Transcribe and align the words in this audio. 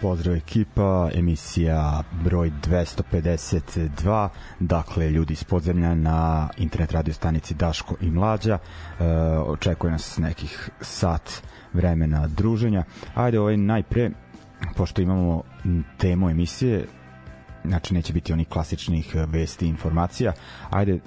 Pozdrav 0.00 0.36
ekipa, 0.36 1.10
emisija 1.14 2.02
broj 2.24 2.52
252, 2.62 4.28
dakle 4.60 5.10
ljudi 5.10 5.32
iz 5.32 5.44
podzemlja 5.44 5.94
na 5.94 6.48
internet 6.56 6.92
radio 6.92 7.14
stanici 7.14 7.54
Daško 7.54 7.94
i 8.00 8.10
Mlađa. 8.10 8.58
E, 8.58 9.04
očekuje 9.38 9.90
nas 9.90 10.18
nekih 10.18 10.70
sat 10.80 11.42
vremena 11.72 12.26
druženja. 12.26 12.84
Ajde 13.14 13.40
ovaj 13.40 13.56
najpre, 13.56 14.10
pošto 14.76 15.02
imamo 15.02 15.42
temu 15.98 16.30
emisije, 16.30 16.86
znači 17.64 17.94
neće 17.94 18.12
biti 18.12 18.32
onih 18.32 18.48
klasičnih 18.48 19.16
vesti 19.26 19.66
i 19.66 19.68
informacija, 19.68 20.32
ajde 20.70 20.92
e, 20.92 20.98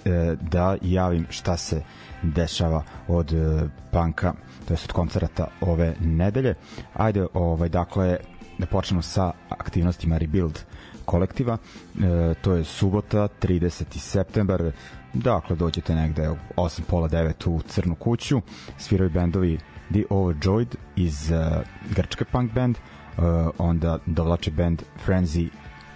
da 0.42 0.78
javim 0.82 1.28
šta 1.30 1.58
se 1.58 1.82
dešava 2.22 2.84
od 3.08 3.34
e, 3.34 3.68
panka, 3.92 4.34
to 4.68 4.74
jest 4.74 4.86
od 4.86 4.92
koncerata 4.92 5.48
ove 5.62 5.96
nedelje. 6.02 6.56
Ajde, 6.94 7.26
ovaj, 7.34 7.70
dakle, 7.70 8.18
da 8.58 8.66
počnemo 8.66 9.02
sa 9.02 9.32
aktivnostima 9.50 10.18
Rebuild 10.18 10.60
kolektiva. 11.06 11.58
E, 11.58 12.34
to 12.42 12.54
je 12.54 12.64
subota, 12.64 13.28
30. 13.42 13.98
septembar. 13.98 14.72
Dakle, 15.14 15.56
dođete 15.56 15.96
negde 15.96 16.30
8 16.56 16.82
pola 16.82 17.10
9 17.10 17.50
u 17.50 17.62
Crnu 17.62 17.96
kuću. 17.96 18.42
Sviraju 18.78 19.10
bendovi 19.10 19.60
The 19.92 20.04
Overjoyed 20.10 20.76
iz 20.96 21.32
uh, 21.32 21.62
grčke 21.96 22.26
punk 22.26 22.54
band, 22.54 22.78
uh, 22.78 23.24
onda 23.58 23.98
dovlače 24.06 24.52
band 24.52 24.84
Frenzy 25.06 25.50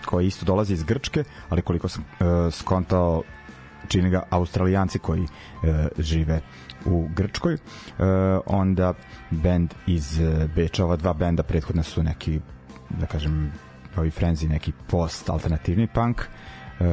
koji 0.06 0.28
isto 0.28 0.46
dolazi 0.46 0.74
iz 0.74 0.84
Grčke, 0.84 1.24
ali 1.50 1.62
koliko 1.62 1.88
sam 1.88 2.04
uh, 2.04 2.54
skontao 2.54 3.24
čini 3.88 4.10
ga 4.10 4.24
Australijanci 4.30 5.00
koji 5.00 5.22
uh, 5.22 5.28
žive 5.98 6.42
u 6.88 7.08
Grčkoj. 7.16 7.54
Uh, 7.54 7.60
onda 8.46 8.94
band 9.32 9.74
iz 9.88 10.20
uh, 10.20 10.50
Beča, 10.56 10.86
ova 10.86 10.96
dva 10.96 11.14
benda 11.14 11.44
prethodna 11.44 11.84
su 11.84 12.04
neki 12.04 12.40
da 12.90 13.06
kažem 13.06 13.52
ovi 13.98 14.12
Frenzy 14.12 14.50
neki 14.50 14.72
post 14.88 15.30
alternativni 15.30 15.88
punk 15.88 16.18
uh, 16.20 16.88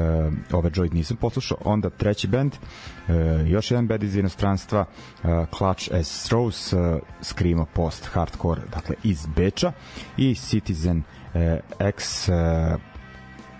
Overjoyed 0.50 0.94
nisam 0.94 1.16
poslušao 1.16 1.58
onda 1.64 1.90
treći 1.90 2.28
band 2.28 2.52
uh, 2.54 3.14
još 3.50 3.70
jedan 3.70 3.86
band 3.86 4.02
iz 4.02 4.16
inostranstva 4.16 4.80
uh, 4.80 5.30
Clutch 5.56 5.94
as 5.94 6.24
Strauss 6.24 6.72
uh, 6.72 6.80
Screamo 7.20 7.66
post 7.74 8.08
hardcore 8.12 8.60
dakle 8.74 8.94
iz 9.02 9.26
Beča 9.36 9.72
i 10.16 10.34
Citizen 10.34 10.98
uh, 10.98 11.40
X 11.78 12.28
uh, 12.28 12.34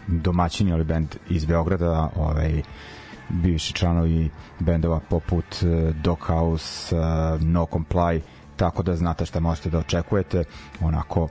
domaćini 0.07 0.73
ali 0.73 0.85
band 0.85 1.17
iz 1.31 1.45
Beograda 1.45 2.11
ovaj 2.17 2.63
bivši 3.29 3.73
članovi 3.73 4.31
bendova 4.61 5.01
poput 5.01 5.45
uh, 5.63 5.95
Doghouse, 5.97 6.97
uh, 6.97 7.03
No 7.43 7.67
Comply, 7.73 8.21
tako 8.57 8.83
da 8.83 8.97
znate 8.97 9.27
šta 9.27 9.41
možete 9.41 9.71
da 9.71 9.79
očekujete 9.79 10.45
onako 10.81 11.23
uh, 11.23 11.31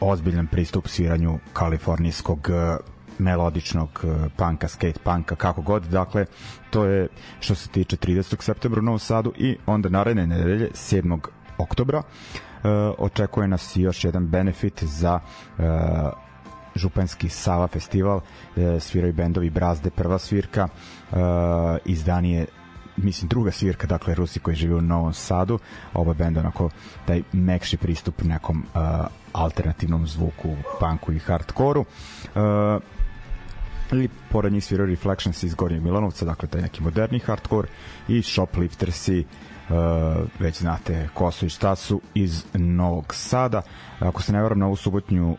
ozbiljan 0.00 0.46
pristup 0.46 0.88
sviranju 0.88 1.38
kalifornijskog 1.52 2.48
uh, 2.50 2.76
melodičnog 3.18 4.04
panka, 4.36 4.68
skate 4.68 5.00
panka, 5.04 5.34
kako 5.34 5.62
god. 5.62 5.82
Dakle, 5.82 6.26
to 6.70 6.84
je 6.84 7.08
što 7.40 7.54
se 7.54 7.68
tiče 7.68 7.96
30. 7.96 8.42
septembra 8.42 8.80
u 8.80 8.82
Novom 8.82 8.98
Sadu 8.98 9.32
i 9.36 9.56
onda 9.66 9.88
naredne 9.88 10.26
nedelje 10.26 10.70
7. 10.70 11.18
oktobra 11.58 11.98
uh, 11.98 12.70
očekuje 12.98 13.48
nas 13.48 13.72
još 13.76 14.04
jedan 14.04 14.26
benefit 14.26 14.84
za 14.84 15.20
uh, 15.58 15.64
Županski 16.78 17.28
Sava 17.28 17.66
festival, 17.66 18.20
e, 18.56 18.80
sviraju 18.80 19.12
bendovi 19.12 19.50
Brazde, 19.50 19.90
prva 19.90 20.18
svirka, 20.18 20.68
e, 20.68 21.16
izdanije 21.84 22.46
mislim 23.02 23.28
druga 23.28 23.50
svirka, 23.50 23.86
dakle 23.86 24.14
Rusi 24.14 24.40
koji 24.40 24.56
žive 24.56 24.74
u 24.74 24.80
Novom 24.80 25.12
Sadu, 25.12 25.58
oba 25.94 26.14
benda 26.14 26.40
onako 26.40 26.70
taj 27.06 27.22
mekši 27.32 27.76
pristup 27.76 28.22
nekom 28.22 28.64
uh, 28.74 28.80
alternativnom 29.32 30.06
zvuku, 30.06 30.56
punku 30.80 31.12
i 31.12 31.18
hardkoru. 31.18 31.80
Uh, 31.80 32.82
ili 33.92 34.08
pored 34.30 34.52
njih 34.52 34.64
sviraju 34.64 34.90
Reflections 34.90 35.42
iz 35.42 35.54
Gornjeg 35.54 35.82
Milanovca, 35.82 36.24
dakle 36.24 36.48
taj 36.48 36.62
neki 36.62 36.82
moderni 36.82 37.18
hardcore 37.18 37.68
i 38.08 38.22
Shopliftersi 38.22 39.24
uh, 39.24 39.76
već 40.38 40.58
znate 40.58 41.08
ko 41.14 41.30
su 41.30 41.46
i 41.46 41.48
šta 41.48 41.76
su 41.76 42.00
iz 42.14 42.44
Novog 42.54 43.14
Sada. 43.14 43.62
Ako 43.98 44.22
se 44.22 44.32
ne 44.32 44.42
varam 44.42 44.58
na 44.58 44.66
ovu 44.66 44.76
subotnju 44.76 45.36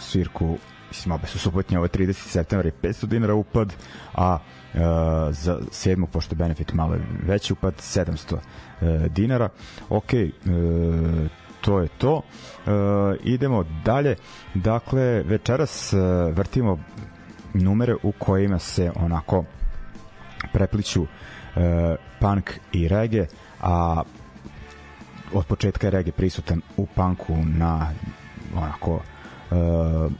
svirku 0.00 0.58
mislim 0.90 1.12
obe 1.12 1.26
su 1.26 1.38
subotnje, 1.38 1.78
ovo 1.78 1.84
je 1.84 1.90
30. 1.90 2.12
september 2.12 2.66
i 2.66 2.70
500 2.82 3.06
dinara 3.06 3.34
upad, 3.34 3.72
a 4.14 4.34
uh, 4.34 4.80
za 5.30 5.58
sedmu, 5.70 6.06
pošto 6.06 6.34
benefit 6.34 6.72
malo 6.72 6.96
veći 7.26 7.52
upad, 7.52 7.74
700 7.74 8.34
uh, 8.34 8.40
dinara. 9.06 9.48
Ok, 9.88 10.12
uh, 10.12 11.30
to 11.60 11.80
je 11.80 11.88
to. 11.98 12.14
Uh, 12.16 12.22
idemo 13.24 13.64
dalje. 13.84 14.16
Dakle, 14.54 15.22
večeras 15.22 15.92
uh, 15.92 16.00
vrtimo 16.36 16.78
numere 17.54 17.94
u 18.02 18.12
kojima 18.12 18.58
se 18.58 18.92
onako 18.96 19.44
prepliću 20.52 21.02
uh, 21.02 21.08
punk 22.20 22.50
i 22.72 22.88
reggae, 22.88 23.26
a 23.60 24.02
od 25.32 25.46
početka 25.46 25.86
je 25.86 25.90
reggae 25.90 26.12
prisutan 26.12 26.60
u 26.76 26.86
punku 26.86 27.36
na 27.56 27.90
onako 28.56 28.94
uh, 28.94 29.00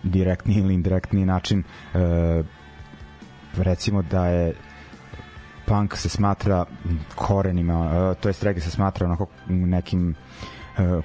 direktni 0.02 0.54
ili 0.54 0.74
indirektni 0.74 1.24
način 1.26 1.62
uh, 1.94 2.00
recimo 3.56 4.02
da 4.02 4.26
je 4.26 4.54
punk 5.66 5.96
se 5.96 6.08
smatra 6.08 6.64
korenima, 7.14 7.80
uh, 8.10 8.16
to 8.16 8.28
jest 8.28 8.42
reggae 8.42 8.60
se 8.60 8.70
smatra 8.70 9.06
onako 9.06 9.26
nekim 9.48 10.14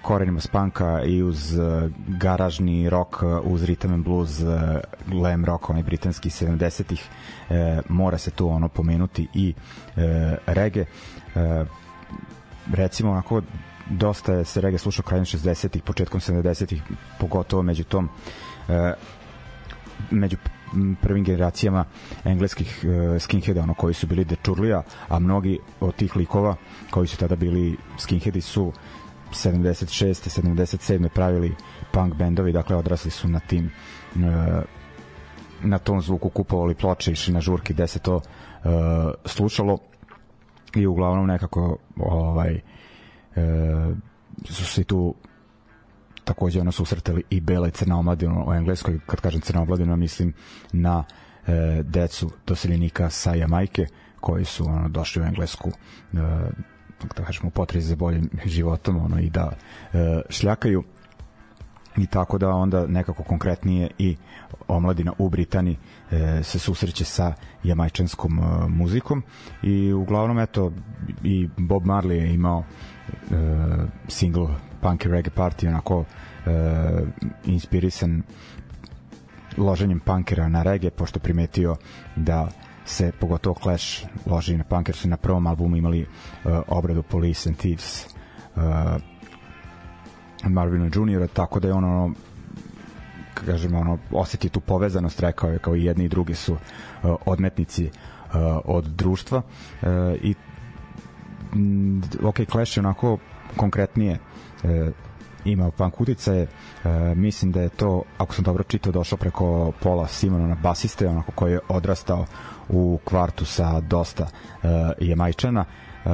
korenima 0.02 0.40
s 0.40 0.48
punka 0.48 1.02
i 1.04 1.24
uz 1.24 1.54
garažni 2.08 2.90
rock, 2.90 3.16
uz 3.44 3.64
rhythm 3.64 3.94
and 3.94 4.04
blues, 4.04 4.42
glam 5.08 5.46
rock, 5.46 5.70
onaj 5.70 5.84
britanski 5.84 6.30
70-ih, 6.30 7.04
uh, 7.50 7.56
mora 7.90 8.18
se 8.18 8.32
tu 8.32 8.48
ono 8.50 8.68
pomenuti 8.70 9.28
i 9.34 9.54
uh, 9.58 10.04
reggae. 10.46 10.86
Uh, 11.36 11.68
recimo 12.74 13.12
onako 13.12 13.42
dosta 13.90 14.34
je 14.34 14.46
se 14.46 14.62
reggae 14.62 14.78
slušao 14.78 15.04
krajem 15.04 15.26
60-ih, 15.26 15.84
početkom 15.84 16.20
70-ih, 16.20 16.82
pogotovo 17.20 17.62
među 17.64 17.84
tom 17.84 18.10
uh, 18.68 18.76
među 20.12 20.38
prvim 21.02 21.24
generacijama 21.24 21.86
engleskih 22.24 22.84
uh, 22.84 23.22
skinheada 23.22 23.62
ono 23.62 23.74
koji 23.74 23.94
su 23.94 24.08
bili 24.08 24.26
dečurlija, 24.26 24.84
a 25.08 25.20
mnogi 25.20 25.60
od 25.80 25.96
tih 25.96 26.16
likova 26.16 26.56
koji 26.90 27.08
su 27.08 27.18
tada 27.18 27.36
bili 27.36 27.78
skinheadi 28.00 28.42
su 28.42 28.74
76. 29.32 30.42
77. 30.42 31.10
pravili 31.10 31.56
punk 31.92 32.14
bendovi, 32.16 32.52
dakle 32.52 32.76
odrasli 32.76 33.12
su 33.12 33.28
na 33.28 33.40
tim 33.40 33.72
uh, 34.16 34.22
na 35.64 35.78
tom 35.78 36.02
zvuku 36.02 36.30
kupovali 36.30 36.76
ploče, 36.76 37.12
išli 37.12 37.34
na 37.34 37.42
žurke 37.42 37.74
gde 37.74 37.88
se 37.88 38.00
to 38.00 38.16
uh, 38.16 38.72
slušalo 39.26 39.78
i 40.76 40.86
uglavnom 40.86 41.28
nekako 41.28 41.78
ovaj 41.98 42.60
su 44.46 44.66
se 44.66 44.84
tu 44.84 45.16
takođe 46.24 46.62
ono 46.62 46.72
susretali 46.72 47.24
i 47.30 47.42
bela 47.42 47.68
i 47.68 47.72
crna 47.72 48.00
omladina 48.00 48.44
u 48.48 48.54
engleskoj, 48.54 49.00
kad 49.06 49.22
kažem 49.22 49.42
crna 49.42 49.62
omladina 49.62 49.96
mislim 49.96 50.34
na 50.72 51.04
e, 51.48 51.84
decu 51.84 52.32
doseljenika 52.48 53.10
sa 53.10 53.34
Jamajke 53.34 53.86
koji 54.20 54.46
su 54.46 54.66
ono 54.66 54.90
došli 54.90 55.22
u 55.22 55.26
englesku 55.26 55.70
e, 55.70 56.18
da 57.18 57.24
kažemo 57.26 57.50
potrezi 57.50 57.88
za 57.88 57.96
boljim 57.96 58.30
životom 58.46 58.98
ono 58.98 59.20
i 59.20 59.30
da 59.30 59.52
e, 59.94 60.22
šljakaju. 60.30 60.84
I 61.98 62.08
tako 62.08 62.38
da 62.38 62.50
onda 62.50 62.88
nekako 62.88 63.24
konkretnije 63.24 63.90
i 63.98 64.18
omladina 64.68 65.14
u 65.18 65.30
Britaniji 65.30 65.78
e, 66.12 66.44
se 66.44 66.60
susreće 66.60 67.06
sa 67.06 67.34
jamajčanskom 67.64 68.40
e, 68.40 68.68
muzikom. 68.68 69.24
I 69.64 69.94
uglavnom 69.94 70.40
eto 70.40 70.72
i 71.24 71.50
Bob 71.58 71.84
Marley 71.84 72.12
je 72.12 72.34
imao 72.34 72.64
e, 73.08 73.36
single 74.08 74.48
Punky 74.82 75.10
Reggae 75.10 75.32
Party 75.36 75.68
onako 75.68 76.06
e, 76.46 76.52
inspirisan 77.46 78.24
loženjem 79.58 80.00
punkera 80.00 80.50
na 80.50 80.64
reggae 80.64 80.92
pošto 80.92 81.20
primetio 81.20 81.76
da 82.16 82.48
se 82.86 83.12
pogotovo 83.20 83.56
Clash 83.64 84.06
loži 84.26 84.58
na 84.58 84.64
punker 84.64 84.96
su 84.96 85.08
na 85.08 85.18
prvom 85.18 85.48
albumu 85.48 85.76
imali 85.76 86.02
uh, 86.02 86.52
obradu 86.68 87.04
Police 87.04 87.50
and 87.50 87.58
Thieves 87.58 88.08
Marvina 90.44 90.90
Juniora, 90.94 91.28
tako 91.28 91.60
da 91.60 91.68
je 91.68 91.74
ono 91.74 92.14
kažemo 93.34 93.80
ono 93.80 93.98
oseti 94.12 94.50
tu 94.50 94.60
povezanost 94.60 95.20
rekao 95.20 95.50
je 95.50 95.60
kao 95.60 95.76
i 95.76 95.84
jedni 95.84 96.06
i 96.06 96.10
drugi 96.10 96.36
su 96.36 96.54
uh, 96.54 96.60
odmetnici 97.26 97.86
uh, 97.86 97.92
od 98.66 98.86
društva 98.86 99.38
uh, 99.38 99.88
i 100.22 100.36
mm, 101.56 102.02
ok, 102.24 102.36
Clash 102.52 102.78
je 102.78 102.82
onako 102.82 103.18
konkretnije 103.58 104.20
uh, 104.64 104.70
imao 105.46 105.72
punk 105.72 106.02
uticaje 106.02 106.44
uh, 106.84 106.92
mislim 107.18 107.52
da 107.52 107.62
je 107.62 107.70
to, 107.70 108.04
ako 108.18 108.34
sam 108.34 108.44
dobro 108.44 108.64
čitao 108.64 108.92
došao 108.92 109.18
preko 109.18 109.72
Pola 109.82 110.08
Simona 110.08 110.48
na 110.48 110.56
basiste 110.56 111.08
onako 111.08 111.32
koji 111.32 111.52
je 111.52 111.60
odrastao 111.70 112.26
u 112.70 113.00
kvartu 113.06 113.46
sa 113.46 113.80
dosta 113.80 114.24
uh, 114.24 114.70
jemajčana 115.00 115.66
uh, 116.06 116.12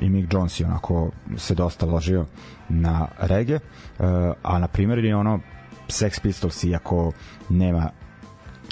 i 0.00 0.08
Mick 0.08 0.32
Jones 0.34 0.60
je 0.60 0.66
onako 0.66 1.10
se 1.36 1.54
dosta 1.54 1.86
ložio 1.86 2.26
na 2.68 3.08
rege 3.18 3.54
uh, 3.54 4.06
a 4.42 4.58
na 4.58 4.68
primjer 4.68 5.04
je 5.04 5.16
ono 5.16 5.40
Sex 5.88 6.20
Pistols 6.22 6.64
iako 6.64 7.12
nema 7.48 7.90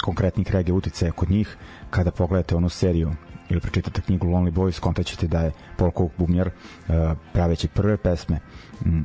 konkretnih 0.03 0.51
rege 0.51 0.73
uticaja 0.73 1.13
kod 1.13 1.31
njih 1.31 1.57
kada 1.91 2.11
pogledate 2.11 2.57
onu 2.57 2.69
seriju 2.69 3.11
ili 3.49 3.61
pročitate 3.61 4.03
knjigu 4.03 4.27
Lonely 4.27 4.51
Boys 4.53 4.81
kontaćete 4.81 5.27
da 5.27 5.41
je 5.41 5.53
Paul 5.77 5.91
Cook 5.97 6.13
bubnjar 6.19 6.49
uh, 6.49 6.95
praveći 7.33 7.69
prve 7.69 7.97
pesme. 7.97 8.39
Mm, 8.87 9.01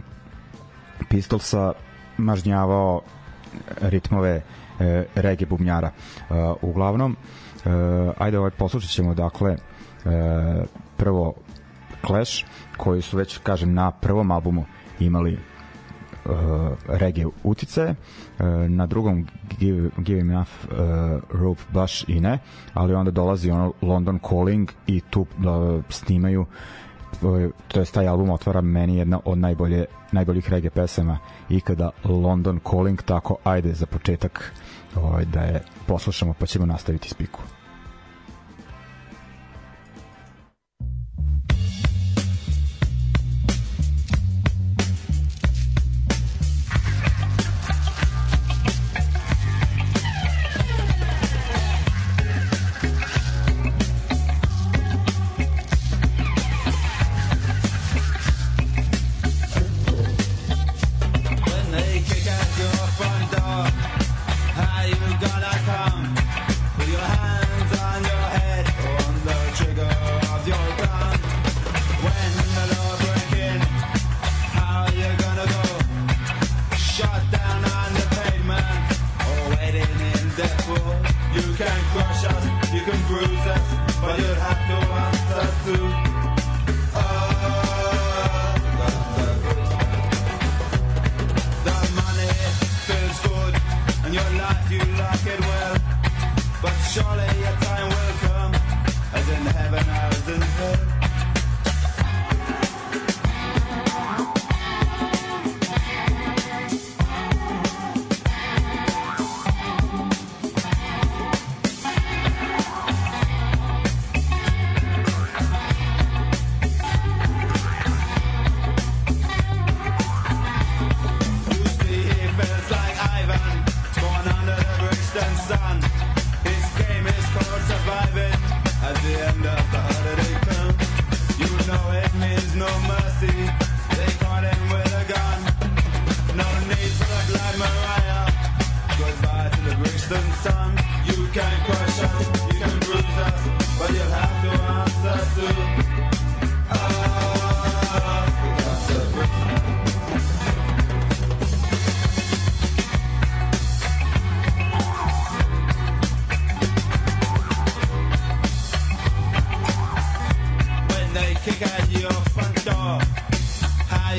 Pistolsa 1.09 1.73
mažnjavao 2.17 3.01
ritmove 3.81 4.35
uh, 4.37 4.85
rege 5.15 5.45
bubnjara. 5.45 5.91
Uh, 6.29 6.35
uglavnom 6.61 7.17
ajde 8.17 8.39
ovaj 8.39 8.51
poslušat 8.51 8.89
ćemo 8.91 9.13
dakle 9.13 9.55
prvo 10.97 11.33
Clash 12.07 12.45
koji 12.77 13.01
su 13.01 13.17
već 13.17 13.37
kažem 13.37 13.73
na 13.73 13.91
prvom 13.91 14.31
albumu 14.31 14.65
imali 14.99 15.33
uh, 16.25 16.31
reggae 16.87 17.25
utice, 17.43 17.95
na 18.69 18.85
drugom 18.85 19.27
Give, 19.59 19.89
give 19.97 20.19
Enough 20.19 20.49
uh, 20.63 20.77
Rope 21.41 21.61
baš 21.73 22.03
i 22.07 22.19
ne, 22.19 22.39
ali 22.73 22.93
onda 22.93 23.11
dolazi 23.11 23.51
ono 23.51 23.73
London 23.81 24.19
Calling 24.29 24.71
i 24.87 25.01
tu 25.01 25.21
uh, 25.21 25.83
snimaju 25.89 26.45
to 27.67 27.79
je 27.79 27.85
taj 27.85 28.07
album 28.07 28.29
otvara 28.29 28.61
meni 28.61 28.97
jedna 28.97 29.19
od 29.25 29.37
najbolje 29.37 29.85
najboljih 30.11 30.49
reggae 30.49 30.69
pesama 30.69 31.17
ikada 31.49 31.89
London 32.03 32.59
Calling 32.69 33.01
tako 33.01 33.37
ajde 33.43 33.73
za 33.73 33.85
početak 33.85 34.53
ovaj, 34.95 35.25
da 35.25 35.39
je 35.39 35.61
poslušamo 35.87 36.33
pa 36.39 36.45
ćemo 36.45 36.65
nastaviti 36.65 37.09
spiku. 37.09 37.58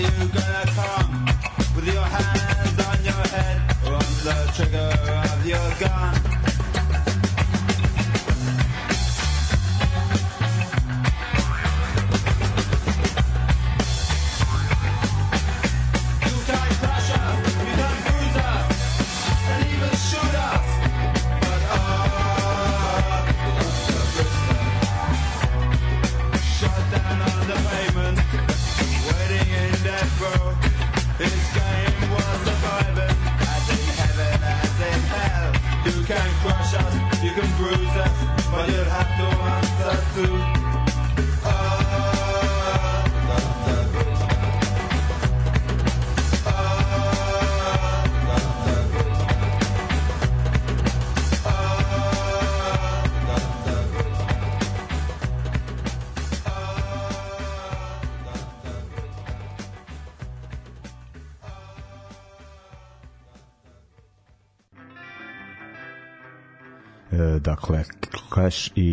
Dakle 0.02 0.69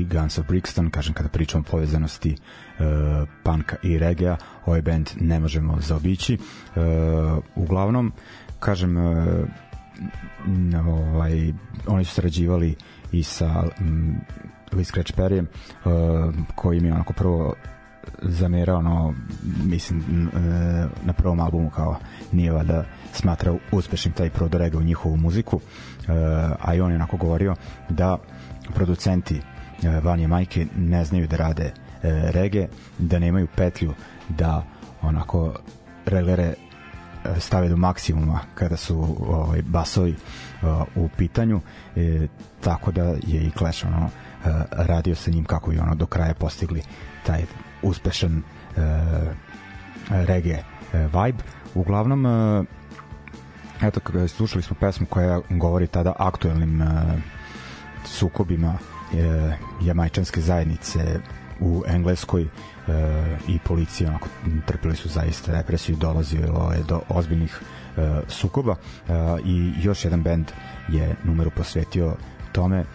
Guns 0.04 0.38
of 0.38 0.46
Brixton, 0.48 0.90
kažem 0.90 1.14
kada 1.14 1.30
pričamo 1.30 1.64
o 1.68 1.72
povezanosti 1.72 2.36
uh, 2.36 2.86
panka 3.44 3.76
i 3.84 4.00
regea, 4.00 4.38
ovaj 4.66 4.82
band 4.82 5.10
ne 5.20 5.40
možemo 5.40 5.78
zaobići. 5.82 6.38
Uh, 6.38 7.44
uglavnom, 7.56 8.12
kažem, 8.60 8.98
uh, 8.98 9.48
ovaj, 10.88 11.54
oni 11.88 12.06
su 12.06 12.14
sarađivali 12.14 12.76
i 13.12 13.24
sa 13.24 13.64
um, 13.80 14.16
Lee 14.72 14.86
Scratch 14.86 15.14
Perryem, 15.18 15.46
uh, 15.46 16.36
koji 16.56 16.78
im 16.78 16.86
je 16.86 16.94
onako 16.94 17.14
prvo 17.14 17.54
zamerao 18.22 18.78
ono 18.78 19.14
mislim 19.66 20.30
na 21.04 21.14
prvom 21.14 21.40
albumu 21.40 21.70
kao 21.70 22.00
nije 22.32 22.52
valjda 22.52 22.86
smatrao 23.14 23.58
uspešnim 23.72 24.14
taj 24.14 24.30
prodorega 24.30 24.78
u 24.78 24.84
njihovu 24.84 25.18
muziku 25.18 25.60
a 26.60 26.76
i 26.76 26.82
on 26.82 26.92
je 26.92 26.96
onako 26.96 27.18
govorio 27.18 27.56
da 27.90 28.18
producenti 28.76 29.42
Vanje 30.04 30.28
Majke 30.28 30.66
ne 30.78 31.06
znaju 31.06 31.28
da 31.28 31.38
rade 31.38 31.72
rege, 32.32 32.68
da 32.98 33.20
nemaju 33.20 33.48
petlju 33.56 33.94
da 34.30 34.64
onako 35.02 35.54
reglere 36.06 36.54
stave 37.40 37.70
do 37.70 37.78
maksimuma 37.78 38.40
kada 38.56 38.78
su 38.78 39.18
ovaj 39.28 39.62
basovi 39.62 40.16
u 40.96 41.10
pitanju 41.18 41.62
e, 41.96 42.28
tako 42.62 42.92
da 42.92 43.04
je 43.04 43.42
i 43.42 43.52
Clash 43.58 43.86
ono 43.86 44.10
radio 44.72 45.16
sa 45.16 45.32
njim 45.32 45.46
kako 45.46 45.72
bi 45.72 45.80
ono 45.80 45.96
do 45.96 46.06
kraja 46.06 46.34
postigli 46.34 46.82
taj 47.26 47.46
uspešan 47.82 48.38
e, 48.38 48.42
reggae 50.10 50.54
e, 50.54 50.64
vibe. 50.94 51.44
Uglavnom 51.76 52.26
e, 52.26 52.64
eto 53.82 54.28
slušali 54.28 54.64
smo 54.64 54.76
pesmu 54.80 55.08
koja 55.10 55.42
govori 55.50 55.88
tada 55.88 56.14
aktuelnim 56.20 56.82
e, 56.82 56.86
sukobima 58.06 58.78
e, 59.14 59.58
jamajčanske 59.82 60.42
zajednice 60.42 61.20
u 61.60 61.84
Engleskoj 61.88 62.42
e, 62.42 62.48
i 63.48 63.60
policija 63.60 64.10
onako 64.10 64.28
trpili 64.66 64.96
su 64.96 65.10
zaista 65.10 65.52
represiju 65.52 65.96
dolazilo 65.96 66.72
je 66.74 66.84
do 66.84 67.02
ozbiljnih 67.10 67.62
e, 67.98 68.22
sukoba 68.28 68.76
e, 68.76 69.14
i 69.46 69.72
još 69.82 70.06
jedan 70.06 70.24
bend 70.24 70.52
je 70.90 71.16
numeru 71.24 71.50
posvetio 71.50 72.16
tome 72.52 72.78
e, 72.78 72.86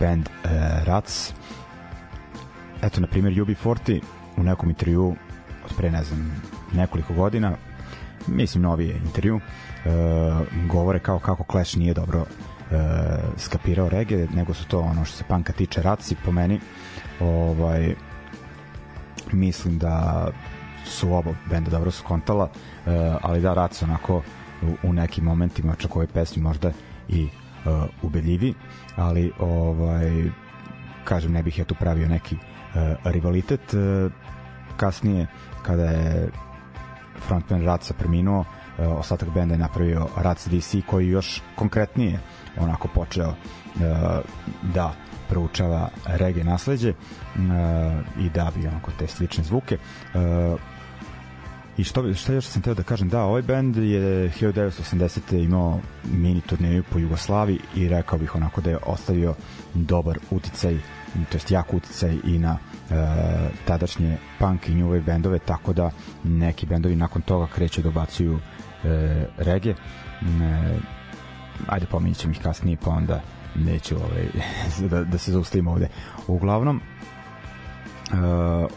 band 0.00 0.28
e, 0.28 0.48
Rats. 0.84 1.32
Eto 2.82 3.00
na 3.00 3.06
primjer 3.06 3.34
UB40 3.34 4.00
u 4.36 4.42
nekom 4.42 4.70
intervju 4.70 5.16
od 5.64 5.76
pre 5.76 5.90
ne 5.90 6.04
znam 6.04 6.42
nekoliko 6.72 7.14
godina 7.14 7.56
mislim 8.26 8.62
novi 8.62 9.00
intervju 9.04 9.40
e, 9.40 9.90
govore 10.68 10.98
kao 10.98 11.18
kako 11.18 11.44
Clash 11.50 11.78
nije 11.78 11.94
dobro 11.94 12.24
e, 12.74 13.18
skapirao 13.36 13.88
reggae, 13.88 14.26
nego 14.34 14.54
su 14.54 14.66
to 14.66 14.80
ono 14.80 15.04
što 15.04 15.16
se 15.16 15.24
panka 15.28 15.52
tiče 15.52 15.82
raci 15.82 16.16
po 16.24 16.32
meni 16.32 16.60
ovaj 17.20 17.94
mislim 19.32 19.78
da 19.78 20.26
su 20.84 21.14
oba 21.14 21.30
benda 21.50 21.70
dobro 21.70 21.90
skontala 21.90 22.48
e, 22.86 23.14
ali 23.22 23.40
da 23.40 23.54
rac 23.54 23.82
onako 23.82 24.22
u, 24.62 24.88
u 24.88 24.92
nekim 24.92 25.24
momentima 25.24 25.74
čak 25.74 25.96
ove 25.96 26.06
pesmi 26.06 26.42
možda 26.42 26.72
i 27.08 27.28
uh, 27.64 27.84
ubedljivi 28.02 28.54
ali 28.96 29.32
ovaj 29.38 30.30
kažem 31.04 31.32
ne 31.32 31.42
bih 31.42 31.58
ja 31.58 31.64
tu 31.64 31.74
pravio 31.74 32.08
neki 32.08 32.34
uh, 32.34 32.40
rivalitet 33.04 33.74
uh, 33.74 34.12
kasnije 34.76 35.26
kada 35.62 35.84
je 35.84 36.30
frontman 37.26 37.64
Raca 37.64 37.94
preminuo 37.94 38.44
ostatak 38.78 39.28
benda 39.34 39.54
je 39.54 39.58
napravio 39.58 40.08
Rac 40.16 40.48
DC 40.48 40.74
koji 40.86 41.08
još 41.08 41.42
konkretnije 41.56 42.20
onako 42.58 42.88
počeo 42.88 43.28
uh, 43.28 43.82
da 44.74 44.94
proučava 45.28 45.88
reggae 46.06 46.44
nasleđe 46.44 46.90
uh, 46.90 46.94
i 48.18 48.30
da 48.30 48.52
bi 48.56 48.66
onako 48.66 48.90
te 48.98 49.06
slične 49.06 49.44
zvuke 49.44 49.78
I 51.76 51.84
što, 51.84 52.14
što 52.14 52.32
još 52.32 52.46
sam 52.46 52.62
teo 52.62 52.74
da 52.74 52.82
kažem, 52.82 53.08
da, 53.08 53.22
ovaj 53.22 53.42
band 53.42 53.76
je 53.76 54.30
1980. 54.30 55.44
imao 55.44 55.80
mini 56.04 56.40
turneju 56.40 56.82
po 56.92 56.98
Jugoslaviji 56.98 57.60
i 57.74 57.88
rekao 57.88 58.18
bih 58.18 58.34
onako 58.34 58.60
da 58.60 58.70
je 58.70 58.78
ostavio 58.86 59.34
dobar 59.74 60.18
uticaj, 60.30 60.78
to 61.14 61.36
jest 61.36 61.50
jak 61.50 61.74
uticaj 61.74 62.16
i 62.24 62.38
na 62.38 62.58
e, 62.90 62.94
tadašnje 63.66 64.18
punk 64.38 64.68
i 64.68 64.74
new 64.74 64.88
wave 64.88 65.04
bendove, 65.04 65.38
tako 65.38 65.72
da 65.72 65.90
neki 66.24 66.66
bendovi 66.66 66.96
nakon 66.96 67.22
toga 67.22 67.46
kreću 67.46 67.82
da 67.82 67.90
bacuju 67.90 68.38
e, 68.84 69.26
rege. 69.38 69.70
E, 69.70 69.74
ajde 71.66 71.86
pominjit 71.86 72.18
ćemo 72.18 72.32
ih 72.32 72.40
kasnije, 72.42 72.76
pa 72.84 72.90
onda 72.90 73.20
neću 73.54 73.96
ovaj, 73.96 74.26
da, 74.90 75.04
da 75.04 75.18
se 75.18 75.32
zaustavimo 75.32 75.72
ovde. 75.72 75.88
Uglavnom, 76.26 76.80
e, 76.80 78.16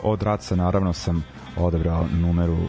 od 0.04 0.24
Raca 0.24 0.56
naravno 0.56 0.94
sam 0.94 1.24
odabrao 1.58 2.06
numeru 2.22 2.58
uh, 2.58 2.68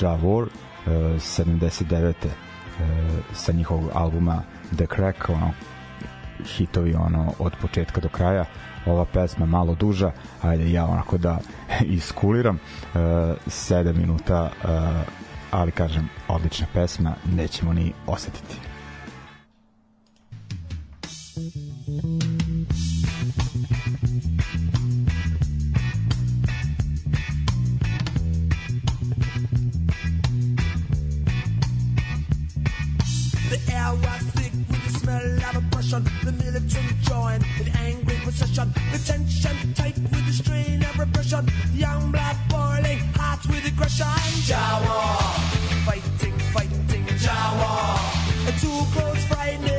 Javor 0.00 0.42
uh, 0.42 0.92
79. 0.92 2.14
Uh, 2.24 2.84
sa 3.32 3.52
njihovog 3.52 3.90
albuma 3.94 4.42
The 4.76 4.86
Crack 4.96 5.28
ono 5.28 5.50
hitovi 6.56 6.94
ono 6.94 7.32
od 7.38 7.52
početka 7.60 8.00
do 8.00 8.08
kraja 8.08 8.44
ova 8.86 9.04
pesma 9.04 9.46
malo 9.46 9.74
duža 9.74 10.12
ajde 10.42 10.72
ja 10.72 10.86
onako 10.86 11.18
da 11.18 11.38
iskuliram 11.98 12.54
uh, 12.56 13.00
7 13.00 13.96
minuta 13.96 14.50
uh, 14.64 14.70
ali 15.50 15.72
kažem 15.72 16.08
odlična 16.28 16.66
pesma 16.74 17.14
nećemo 17.36 17.72
ni 17.72 17.92
osetiti. 18.06 18.56
The 33.50 34.47
military 36.32 36.94
join 37.02 37.40
in 37.60 37.68
angry 37.76 38.16
procession. 38.22 38.72
The 38.92 38.98
tension 38.98 39.74
tight 39.74 39.98
with 39.98 40.26
the 40.26 40.32
strain 40.32 40.82
of 40.82 40.98
repression. 40.98 41.48
Young 41.74 42.12
blood 42.12 42.36
boiling, 42.48 42.98
heart 43.16 43.40
with 43.48 43.66
aggression. 43.66 44.06
Jawa, 44.48 45.16
fighting, 45.86 46.38
fighting, 46.52 47.06
Jawa. 47.24 47.98
Too 48.60 48.82
close, 48.92 49.24
frightening. 49.26 49.77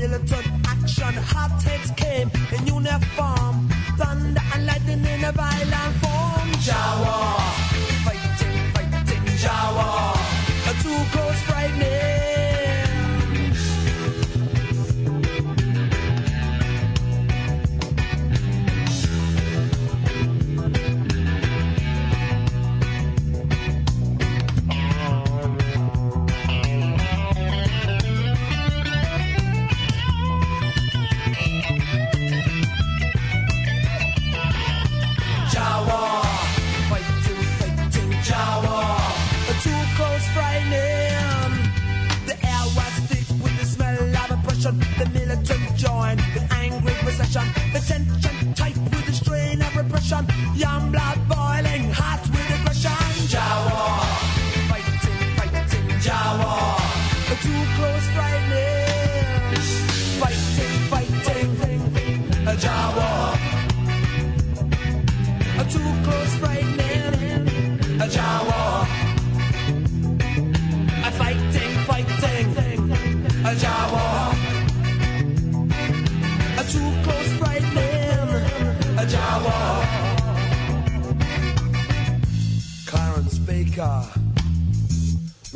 Militant 0.00 0.46
action. 0.66 1.14
Hot 1.32 1.62
heads 1.62 1.90
came 1.96 2.30
in 2.54 2.66
uniform. 2.66 3.68
Thunder 3.98 4.40
and 4.54 4.66
lightning 4.66 5.04
in 5.04 5.24
a 5.24 5.32
violent 5.32 5.94
form. 6.00 6.48
Jawa, 6.66 7.18
fighting, 8.04 8.58
fighting, 8.74 9.26
Jawa. 9.42 9.88
A 10.68 10.72
too 10.82 11.00
close, 11.12 11.40
frightening. 11.42 12.19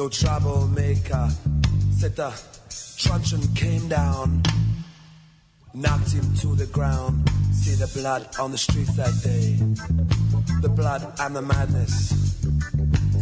No 0.05 0.11
troublemaker 0.11 1.31
said 1.99 2.15
the 2.15 2.31
truncheon 2.99 3.41
came 3.55 3.89
down, 3.89 4.43
knocked 5.73 6.13
him 6.13 6.35
to 6.41 6.49
the 6.49 6.67
ground. 6.67 7.27
See 7.55 7.75
the 7.77 7.91
blood 7.99 8.29
on 8.39 8.51
the 8.51 8.59
streets 8.59 8.95
that 8.97 9.15
day, 9.23 9.57
the 10.61 10.69
blood 10.69 11.11
and 11.21 11.35
the 11.35 11.41
madness. 11.41 12.11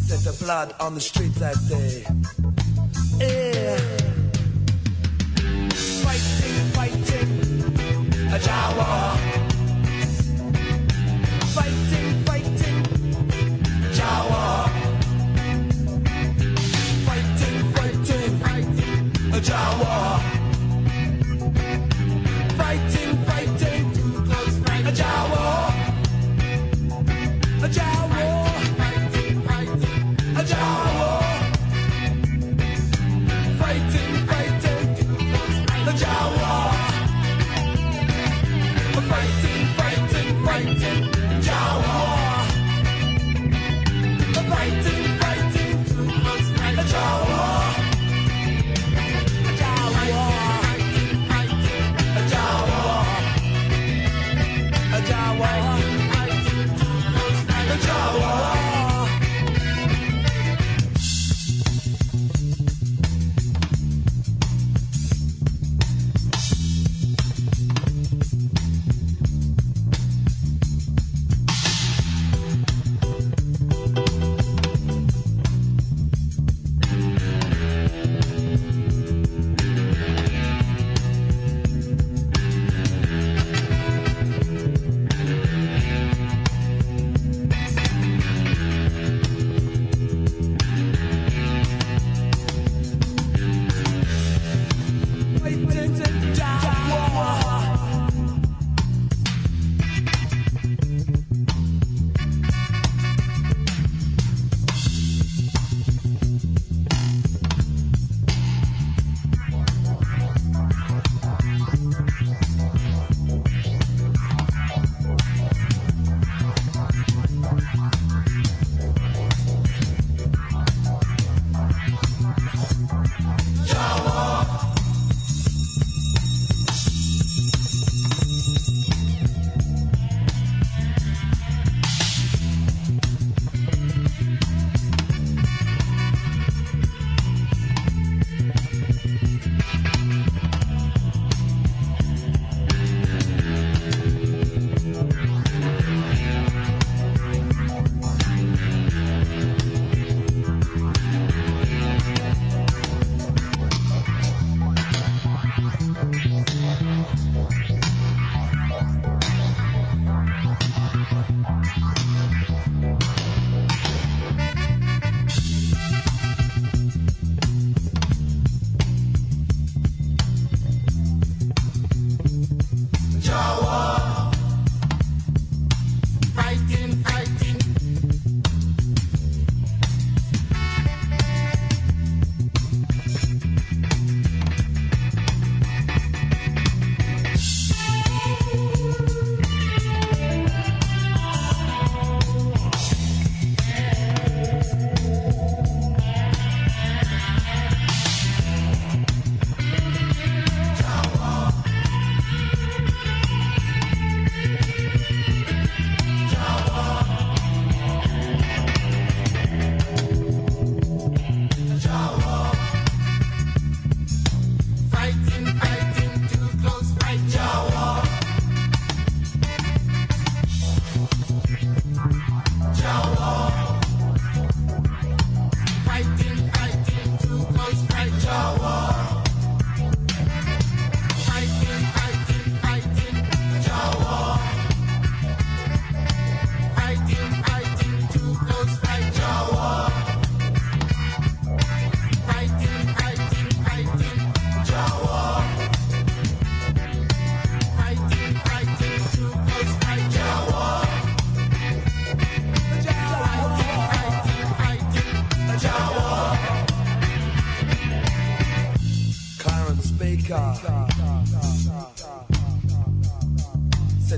Said 0.09 0.33
the 0.33 0.37
blood 0.45 0.75
on 0.81 0.97
the 0.97 1.01
streets 1.01 1.39
that 1.39 1.55
day. 1.69 2.03
Yeah. 3.21 3.79
Fighting, 6.03 6.65
fighting, 6.75 8.33
a 8.35 8.39
jaw. 8.41 9.42
Utah 19.43 19.92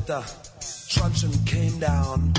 the 0.07 0.23
truncheon 0.89 1.33
came 1.47 1.79
down. 1.81 2.33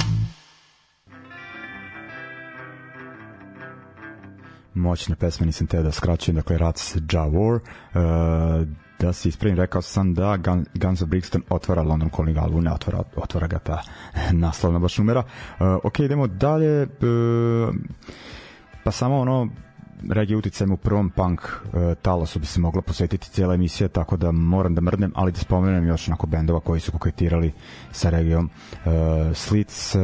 moćna 4.75 5.15
pesma, 5.15 5.45
nisam 5.45 5.67
teo 5.67 5.83
da 5.83 5.91
skraćujem, 5.91 6.35
dakle 6.35 6.57
Rats 6.57 6.95
War. 6.95 7.59
Uh, 7.59 8.67
da 8.99 9.13
se 9.13 9.29
ispravim, 9.29 9.57
rekao 9.57 9.81
sam 9.81 10.13
da 10.13 10.37
Gun, 10.37 10.65
Guns 10.73 11.01
of 11.01 11.09
Brixton 11.09 11.41
otvara 11.49 11.81
London 11.81 12.09
Calling 12.09 12.37
album, 12.37 12.63
ne 12.63 12.73
otvara, 12.73 13.03
otvara 13.15 13.47
ga 13.47 13.59
ta 13.67 13.81
naslovna 14.31 14.79
baš 14.79 14.97
numera. 14.97 15.19
Uh, 15.19 15.67
ok, 15.83 15.99
idemo 15.99 16.27
dalje. 16.27 16.83
Uh, 16.83 17.75
pa 18.83 18.91
samo 18.91 19.19
ono, 19.19 19.49
reggae 20.09 20.37
uticajem 20.37 20.71
u 20.71 20.77
prvom 20.77 21.09
punk 21.09 21.41
uh, 21.41 21.93
talasu 22.01 22.39
bi 22.39 22.45
se 22.45 22.59
mogla 22.59 22.81
posvetiti 22.81 23.29
cijela 23.29 23.53
emisija, 23.53 23.87
tako 23.87 24.17
da 24.17 24.31
moram 24.31 24.75
da 24.75 24.81
mrdnem, 24.81 25.11
ali 25.15 25.31
da 25.31 25.39
spomenem 25.39 25.87
još 25.87 26.07
onako 26.07 26.27
bendova 26.27 26.59
koji 26.59 26.79
su 26.79 26.91
koketirali 26.91 27.51
sa 27.91 28.09
reggaeom. 28.09 28.49
Uh, 28.73 28.91
Slits, 29.33 29.95
uh, 29.95 30.01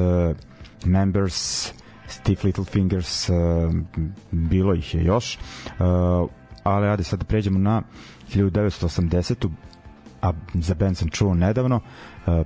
Members, 0.86 1.72
Stiff 2.08 2.44
Little 2.44 2.66
Fingers, 2.66 3.30
uh, 3.30 3.36
bilo 4.32 4.74
ih 4.74 4.96
je 4.96 5.04
još, 5.04 5.38
uh, 5.38 6.30
ali 6.64 6.88
ajde 6.88 7.04
sad 7.04 7.20
da 7.20 7.26
pređemo 7.26 7.60
na 7.60 7.82
1980 8.34 9.50
a 10.22 10.34
za 10.54 10.74
band 10.76 10.98
sam 10.98 11.10
čuo 11.10 11.34
nedavno, 11.34 11.76
uh, 11.76 11.82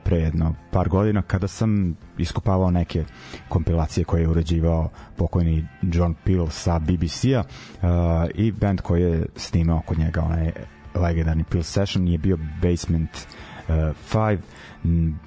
pre 0.03 0.17
jedno 0.17 0.55
par 0.71 0.89
godina, 0.89 1.21
kada 1.21 1.47
sam 1.47 1.95
iskopavao 2.17 2.71
neke 2.71 3.05
kompilacije 3.49 4.03
koje 4.03 4.21
je 4.21 4.27
uređivao 4.27 4.89
pokojni 5.17 5.67
John 5.81 6.15
Peel 6.23 6.49
sa 6.49 6.79
BBC-a 6.79 7.39
uh, 7.39 7.89
i 8.35 8.51
band 8.51 8.81
koji 8.81 9.01
je 9.01 9.25
snimao 9.35 9.81
kod 9.85 9.99
njega 9.99 10.21
onaj 10.21 10.51
legendarni 10.95 11.43
Peel 11.43 11.63
Session 11.63 12.07
je 12.07 12.17
bio 12.17 12.37
Basement 12.61 13.27
5 13.67 14.37
uh, 14.37 14.41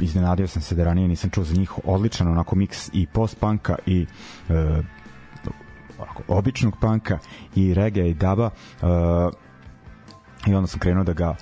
iznenadio 0.00 0.46
sam 0.46 0.62
se 0.62 0.74
da 0.74 0.84
ranije 0.84 1.08
nisam 1.08 1.30
čuo 1.30 1.44
za 1.44 1.54
njih 1.54 1.72
odličan 1.84 2.28
onako 2.28 2.56
miks 2.56 2.90
i 2.92 3.06
post-punka 3.06 3.76
i 3.86 4.06
uh, 4.48 4.84
onako, 5.98 6.22
običnog 6.28 6.74
panka 6.80 7.18
i 7.54 7.74
reggae 7.74 8.10
i 8.10 8.14
daba 8.14 8.50
uh, 8.82 8.88
i 10.46 10.54
onda 10.54 10.66
sam 10.66 10.80
krenuo 10.80 11.04
da 11.04 11.12
ga 11.12 11.36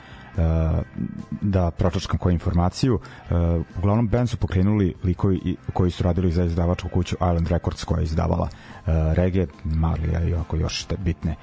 da 1.40 1.70
pročačkam 1.70 2.18
koju 2.18 2.33
informaciju. 2.33 2.94
Uh, 2.94 3.37
uglavnom, 3.79 4.09
band 4.09 4.29
su 4.29 4.37
pokrenuli 4.37 4.94
likovi 5.05 5.57
koji 5.72 5.90
su 5.90 6.03
radili 6.03 6.33
za 6.33 6.44
izdavačku 6.44 6.88
kuću 6.88 7.16
Island 7.16 7.49
Records 7.49 7.85
koja 7.85 7.99
je 7.99 8.05
izdavala 8.05 8.49
uh, 8.49 8.92
reggae, 9.12 9.46
Marlija 9.64 10.22
i 10.22 10.35
ovako 10.35 10.57
još 10.57 10.87
bitne 10.99 11.35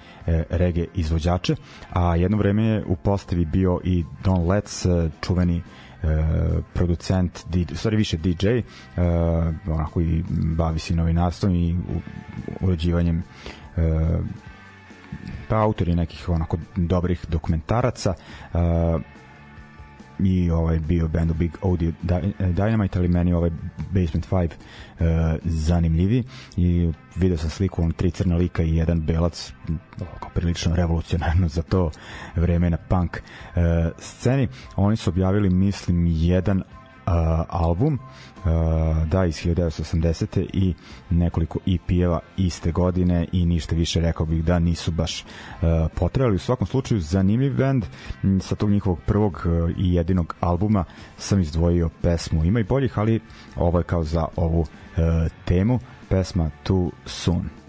reggae 0.50 0.86
izvođače. 0.94 1.56
A 1.90 2.16
jedno 2.16 2.38
vreme 2.38 2.64
je 2.64 2.84
u 2.88 2.96
postavi 2.96 3.46
bio 3.46 3.80
i 3.84 4.04
Don 4.24 4.48
Letts, 4.48 4.86
čuveni 5.22 5.62
producent, 6.74 7.46
DJ, 7.50 7.74
stvari 7.74 7.98
više 7.98 8.18
DJ, 8.18 8.48
uh, 8.58 8.64
onako 9.68 10.02
i 10.02 10.24
bavi 10.30 10.80
se 10.80 10.96
novinarstvom 10.96 11.56
i 11.56 11.76
uređivanjem 12.62 13.24
uh, 13.78 13.84
pa 15.49 15.56
autori 15.56 15.95
nekih 15.95 16.30
onako 16.30 16.58
dobrih 16.76 17.26
dokumentaraca 17.30 18.13
uh, 18.54 18.60
i 20.19 20.52
ovaj 20.52 20.80
bio 20.80 21.08
band 21.08 21.32
u 21.32 21.34
Big 21.34 21.58
Audio 21.62 21.91
Dynamite, 22.39 22.97
ali 22.97 23.08
meni 23.08 23.34
ovaj 23.34 23.52
Basement 23.91 24.30
5 24.30 24.45
uh, 24.45 25.06
zanimljivi 25.43 26.23
i 26.58 26.91
video 27.15 27.38
sam 27.38 27.49
sliku 27.49 27.84
on 27.84 27.91
tri 27.91 28.12
crna 28.12 28.36
lika 28.36 28.63
i 28.63 28.76
jedan 28.76 29.02
belac 29.02 29.54
ovako 30.02 30.30
prilično 30.34 30.76
revolucionarno 30.76 31.47
za 31.47 31.62
to 31.62 31.91
vreme 32.36 32.69
na 32.69 32.78
punk 32.78 33.17
uh, 33.17 33.62
sceni. 33.99 34.47
Oni 34.76 34.95
su 34.95 35.10
objavili 35.10 35.49
mislim 35.49 36.06
jedan 36.08 36.63
album 37.50 38.00
da 39.06 39.26
iz 39.26 39.36
1980. 39.36 40.46
i 40.54 40.74
nekoliko 41.10 41.60
EP-eva 41.68 42.20
iste 42.38 42.72
godine 42.72 43.28
i 43.32 43.46
ništa 43.46 43.76
više 43.76 44.02
rekao 44.02 44.26
bih 44.26 44.44
da 44.44 44.60
nisu 44.60 44.92
baš 44.92 45.26
potrebali. 45.96 46.36
U 46.36 46.39
svakom 46.39 46.68
slučaju 46.68 47.02
zanimljiv 47.02 47.58
band 47.58 47.86
sa 48.42 48.56
tog 48.56 48.70
njihovog 48.70 49.00
prvog 49.06 49.48
i 49.78 49.94
jedinog 49.94 50.36
albuma 50.39 50.84
sam 51.18 51.39
izdvojio 51.39 51.89
pesmu. 52.02 52.46
Ima 52.46 52.60
i 52.60 52.63
boljih, 52.63 53.00
ali 53.00 53.20
ovo 53.56 53.78
je 53.78 53.84
kao 53.84 54.04
za 54.04 54.26
ovu 54.36 54.66
temu 55.46 55.80
pesma 56.10 56.50
Too 56.63 56.92
Soon. 57.06 57.62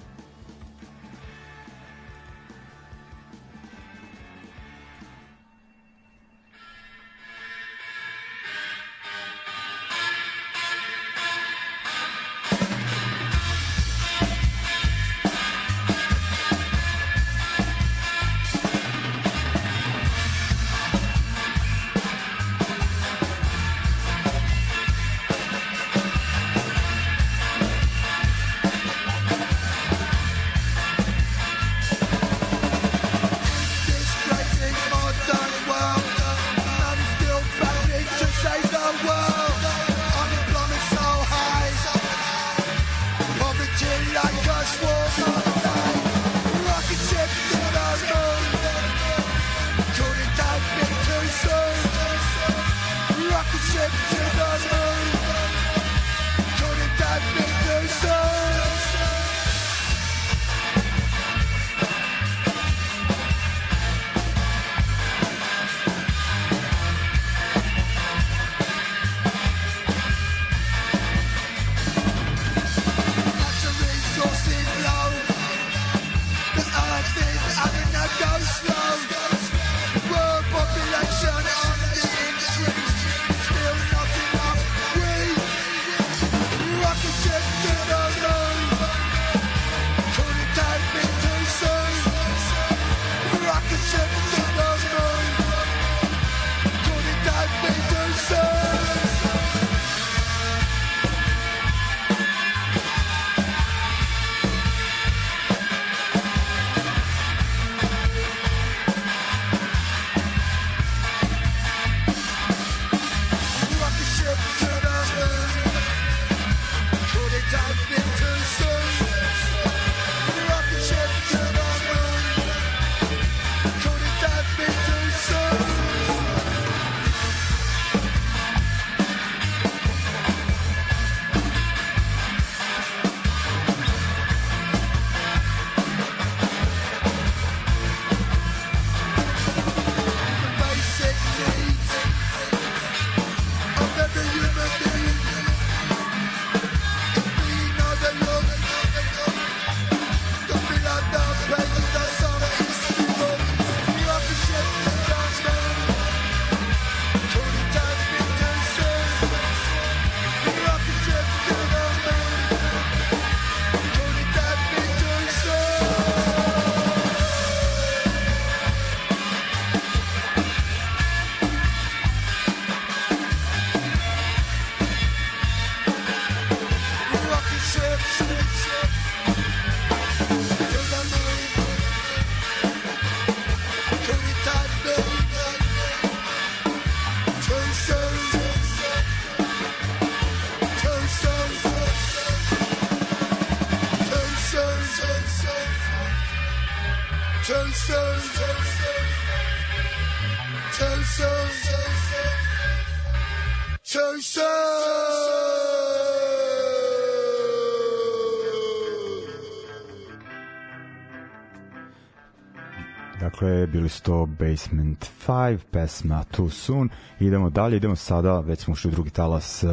Bili 213.84 213.90
su 213.90 214.02
to 214.02 214.26
Basement 214.26 215.10
5, 215.26 215.58
pesma 215.70 216.24
Too 216.24 216.50
Soon. 216.50 216.88
Idemo 217.20 217.50
dalje, 217.50 217.76
idemo 217.76 217.96
sada, 217.96 218.40
već 218.40 218.60
smo 218.60 218.72
ušli 218.72 218.88
u 218.88 218.90
drugi 218.90 219.10
talas 219.10 219.62
uh, 219.62 219.70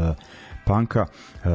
panka. 0.65 1.05
Uh, 1.43 1.49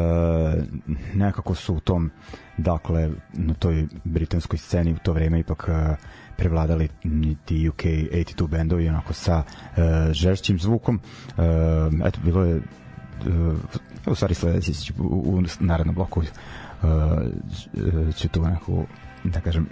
nekako 1.14 1.54
su 1.54 1.74
u 1.74 1.80
tom, 1.80 2.10
dakle, 2.56 3.10
na 3.32 3.54
toj 3.54 3.86
britanskoj 4.04 4.58
sceni 4.58 4.92
u 4.92 4.98
to 5.02 5.12
vreme 5.12 5.40
ipak 5.40 5.68
uh, 5.68 5.96
prevladali 6.36 6.88
ti 7.44 7.68
UK 7.68 7.82
82 7.82 8.48
bendovi 8.48 8.88
onako 8.88 9.12
sa 9.12 9.38
uh, 9.38 9.82
žešćim 10.12 10.58
zvukom. 10.58 11.00
Uh, 11.28 11.44
eto, 12.04 12.20
bilo 12.24 12.44
je 12.44 12.56
uh, 12.56 12.62
u 14.06 14.14
stvari 14.14 14.34
sledeći 14.34 14.92
u, 14.98 15.04
u 15.04 15.42
narednom 15.60 15.94
bloku 15.94 16.20
uh, 16.20 16.26
ću 18.16 18.28
tu 18.28 18.42
neku 18.42 18.84
da 19.24 19.40
kažem 19.40 19.68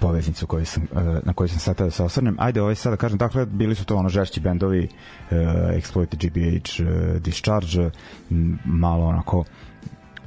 poveznicu 0.00 0.46
koju 0.46 0.66
sam, 0.66 0.82
e, 0.82 0.86
na 1.22 1.32
koju 1.32 1.48
sam 1.48 1.58
sad 1.58 1.78
da 1.78 1.90
se 1.90 2.02
osvrnem. 2.02 2.36
Ajde, 2.38 2.62
ovaj 2.62 2.74
sada 2.74 2.96
kažem, 2.96 3.18
dakle, 3.18 3.46
bili 3.46 3.74
su 3.74 3.84
to 3.84 3.96
ono 3.96 4.08
žešći 4.08 4.40
bendovi, 4.40 4.84
uh, 4.84 5.36
Exploited 5.76 6.16
GBH, 6.16 6.80
uh, 6.80 7.22
Discharge, 7.22 7.90
malo 8.64 9.06
onako 9.06 9.44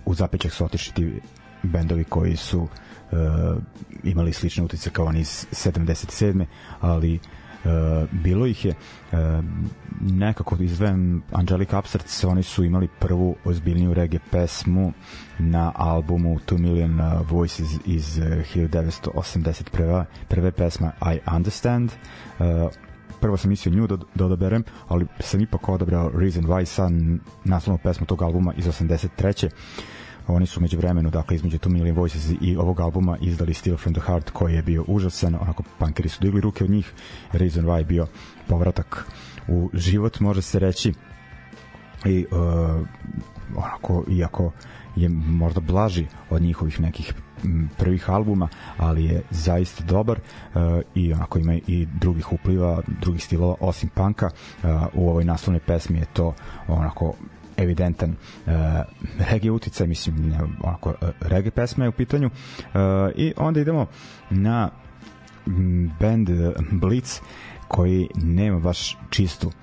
u 0.05 0.13
zapećak 0.13 0.51
su 0.51 0.65
otišli 0.65 0.93
ti 0.93 1.21
bendovi 1.63 2.03
koji 2.03 2.36
su 2.36 2.62
uh, 2.62 2.69
imali 4.03 4.33
slične 4.33 4.63
utice 4.63 4.89
kao 4.89 5.05
oni 5.05 5.19
iz 5.19 5.47
77. 5.51 6.45
ali 6.81 7.13
Uh, 7.15 7.42
bilo 8.12 8.45
ih 8.45 8.65
je 8.65 8.73
uh, 9.12 9.17
nekako 10.02 10.58
izvem 10.60 11.23
Angelic 11.32 11.73
Upstarts 11.73 12.23
oni 12.23 12.43
su 12.43 12.63
imali 12.63 12.88
prvu 12.99 13.36
ozbiljniju 13.45 13.93
reggae 13.93 14.19
pesmu 14.32 14.93
na 15.39 15.71
albumu 15.76 16.39
Two 16.45 16.58
Million 16.58 16.99
uh, 16.99 17.30
Voices 17.30 17.67
iz 17.86 18.17
uh, 18.17 18.26
1980 18.26 19.69
prva, 19.71 20.06
prve 20.28 20.52
pesma 20.52 20.91
I 21.02 21.19
Understand. 21.36 21.91
Prvo 23.21 23.38
sam 23.38 23.49
mislio 23.49 23.76
nju 23.76 23.88
da, 23.88 23.97
da 24.15 24.26
odaberem, 24.26 24.63
ali 24.88 25.06
sam 25.19 25.41
ipak 25.41 25.69
odabrao 25.69 26.12
Reason 26.15 26.43
Why 26.43 26.65
sa 26.65 26.89
naslovnom 27.43 27.80
pesmu 27.84 28.06
tog 28.06 28.21
albuma 28.21 28.54
iz 28.54 28.65
83 28.65 29.49
oni 30.27 30.45
su 30.45 30.62
među 30.62 30.77
vremenu, 30.77 31.09
dakle 31.09 31.36
između 31.36 31.57
Two 31.57 31.69
Million 31.69 31.95
Voices 31.95 32.31
i 32.41 32.57
ovog 32.57 32.79
albuma 32.79 33.17
izdali 33.21 33.53
Still 33.53 33.77
From 33.77 33.93
The 33.93 34.03
Heart 34.05 34.29
koji 34.29 34.53
je 34.53 34.62
bio 34.62 34.83
užasan, 34.88 35.36
onako 35.36 35.63
punkeri 35.79 36.09
su 36.09 36.21
digli 36.21 36.41
ruke 36.41 36.63
od 36.63 36.69
njih, 36.69 36.93
Reason 37.31 37.65
Why 37.65 37.83
bio 37.83 38.07
povratak 38.47 39.05
u 39.47 39.69
život, 39.73 40.19
može 40.19 40.41
se 40.41 40.59
reći 40.59 40.93
i 42.05 42.25
uh, 42.31 42.88
onako, 43.55 44.03
iako 44.09 44.51
je 44.95 45.09
možda 45.09 45.59
blaži 45.59 46.05
od 46.29 46.41
njihovih 46.41 46.79
nekih 46.79 47.13
prvih 47.77 48.09
albuma, 48.09 48.47
ali 48.77 49.05
je 49.05 49.21
zaista 49.29 49.83
dobar 49.83 50.19
uh, 50.19 50.62
i 50.95 51.13
onako 51.13 51.39
ima 51.39 51.53
i 51.67 51.88
drugih 51.99 52.33
upliva, 52.33 52.81
drugih 53.01 53.23
stilova 53.23 53.55
osim 53.59 53.89
panka. 53.89 54.29
Uh, 54.63 54.69
u 54.93 55.09
ovoj 55.09 55.23
naslovnoj 55.23 55.59
pesmi 55.59 55.97
je 55.97 56.05
to 56.13 56.33
onako 56.67 57.13
evidentan 57.63 58.10
uh, 58.12 58.54
reggae 59.30 59.52
uticaj, 59.52 59.88
mislim, 59.88 60.30
ne, 60.30 60.39
onako, 60.63 60.89
uh, 60.89 61.10
reggae 61.21 61.52
pesma 61.52 61.86
je 61.86 61.89
u 61.89 61.91
pitanju. 61.91 62.28
Uh, 62.28 62.71
I 63.15 63.34
onda 63.38 63.60
idemo 63.60 63.86
na 64.30 64.69
band 65.99 66.30
Blitz 66.71 67.19
koji 67.67 68.08
nema 68.15 68.60
baš 68.60 68.97
čistu 69.10 69.47
uh, 69.47 69.54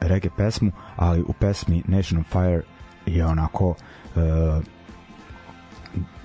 reggae 0.00 0.30
pesmu, 0.36 0.72
ali 0.96 1.22
u 1.22 1.32
pesmi 1.32 1.82
Nation 1.86 2.20
of 2.20 2.26
Fire 2.26 2.62
je 3.06 3.26
onako 3.26 3.68
uh, 3.68 3.74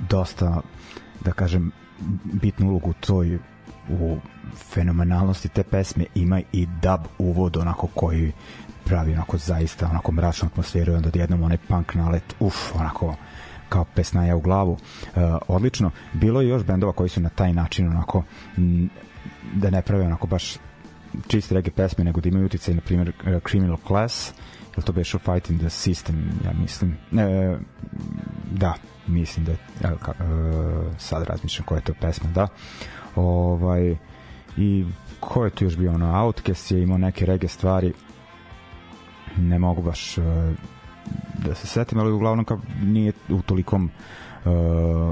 dosta 0.09 0.61
da 1.25 1.31
kažem 1.31 1.71
bitnu 2.23 2.69
ulogu 2.69 2.93
toj 2.99 3.39
u 3.89 4.17
fenomenalnosti 4.55 5.49
te 5.49 5.63
pesme 5.63 6.05
ima 6.15 6.41
i 6.51 6.65
dub 6.65 7.01
uvod 7.17 7.57
onako 7.57 7.87
koji 7.87 8.31
pravi 8.89 9.13
onako 9.13 9.37
zaista 9.37 9.87
onako 9.89 10.11
mračnu 10.11 10.47
atmosferu 10.51 10.93
i 10.93 10.95
onda 10.95 11.09
jednom 11.13 11.43
onaj 11.43 11.57
punk 11.57 11.93
nalet, 11.93 12.35
uf, 12.39 12.75
onako 12.75 13.15
kao 13.69 13.85
pesnaja 13.95 14.35
u 14.35 14.41
glavu. 14.41 14.71
Uh, 14.71 15.21
odlično. 15.47 15.91
Bilo 16.13 16.41
je 16.41 16.49
još 16.49 16.63
bendova 16.63 16.93
koji 16.93 17.09
su 17.09 17.21
na 17.21 17.29
taj 17.29 17.53
način 17.53 17.87
onako 17.87 18.23
m, 18.57 18.89
da 19.53 19.69
ne 19.69 19.81
prave 19.81 20.05
onako 20.05 20.27
baš 20.27 20.57
čiste 21.27 21.55
reggae 21.55 21.71
pesme, 21.71 22.03
nego 22.03 22.21
da 22.21 22.29
imaju 22.29 22.45
uticaj, 22.45 22.73
na 22.73 22.81
primjer, 22.81 23.09
uh, 23.09 23.41
Criminal 23.49 23.77
Class, 23.87 24.33
ili 24.77 24.85
to 24.85 24.91
beše 24.93 25.17
Fighting 25.17 25.59
the 25.59 25.69
System, 25.69 26.15
ja 26.45 26.51
mislim. 26.61 26.97
E, 27.17 27.57
da, 28.51 28.73
mislim 29.07 29.45
da 29.45 29.51
e, 29.51 29.95
sad 30.97 31.23
razmišljam 31.23 31.65
koja 31.65 31.77
je 31.77 31.83
to 31.83 31.93
pesma, 32.01 32.29
da. 32.29 32.47
Ovaj, 33.15 33.95
I 34.57 34.85
ko 35.19 35.45
je 35.45 35.51
tu 35.51 35.63
još 35.63 35.77
bio 35.77 35.93
ono, 35.93 36.25
Outcast 36.25 36.71
je 36.71 36.83
imao 36.83 36.97
neke 36.97 37.25
reggae 37.25 37.47
stvari, 37.47 37.93
ne 39.39 39.59
mogu 39.59 39.81
baš 39.81 40.17
uh, 40.17 40.23
da 41.45 41.55
se 41.55 41.67
setim, 41.67 41.99
ali 41.99 42.11
uglavnom 42.11 42.45
kao 42.45 42.59
nije 42.81 43.13
u 43.29 43.41
tolikom 43.41 43.85
uh, 44.45 44.51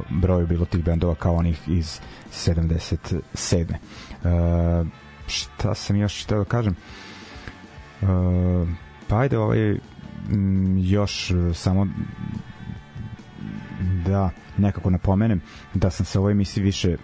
broju 0.10 0.48
bilo 0.48 0.66
tih 0.66 0.84
bendova 0.84 1.16
kao 1.16 1.36
onih 1.36 1.70
iz 1.70 2.00
77. 2.32 3.74
Uh, 4.24 4.88
šta 5.28 5.76
sam 5.76 5.96
još 5.96 6.24
htio 6.24 6.38
da 6.38 6.46
kažem? 6.46 6.76
Uh, 8.02 8.08
pa 9.08 9.20
ajde 9.20 9.38
ovaj 9.38 9.78
m, 10.30 10.78
još 10.78 11.32
samo 11.54 11.88
da 14.06 14.30
nekako 14.58 14.90
napomenem 14.90 15.42
da 15.74 15.90
sam 15.90 16.06
se 16.06 16.20
ovoj 16.20 16.32
emisiji 16.32 16.64
više 16.64 16.98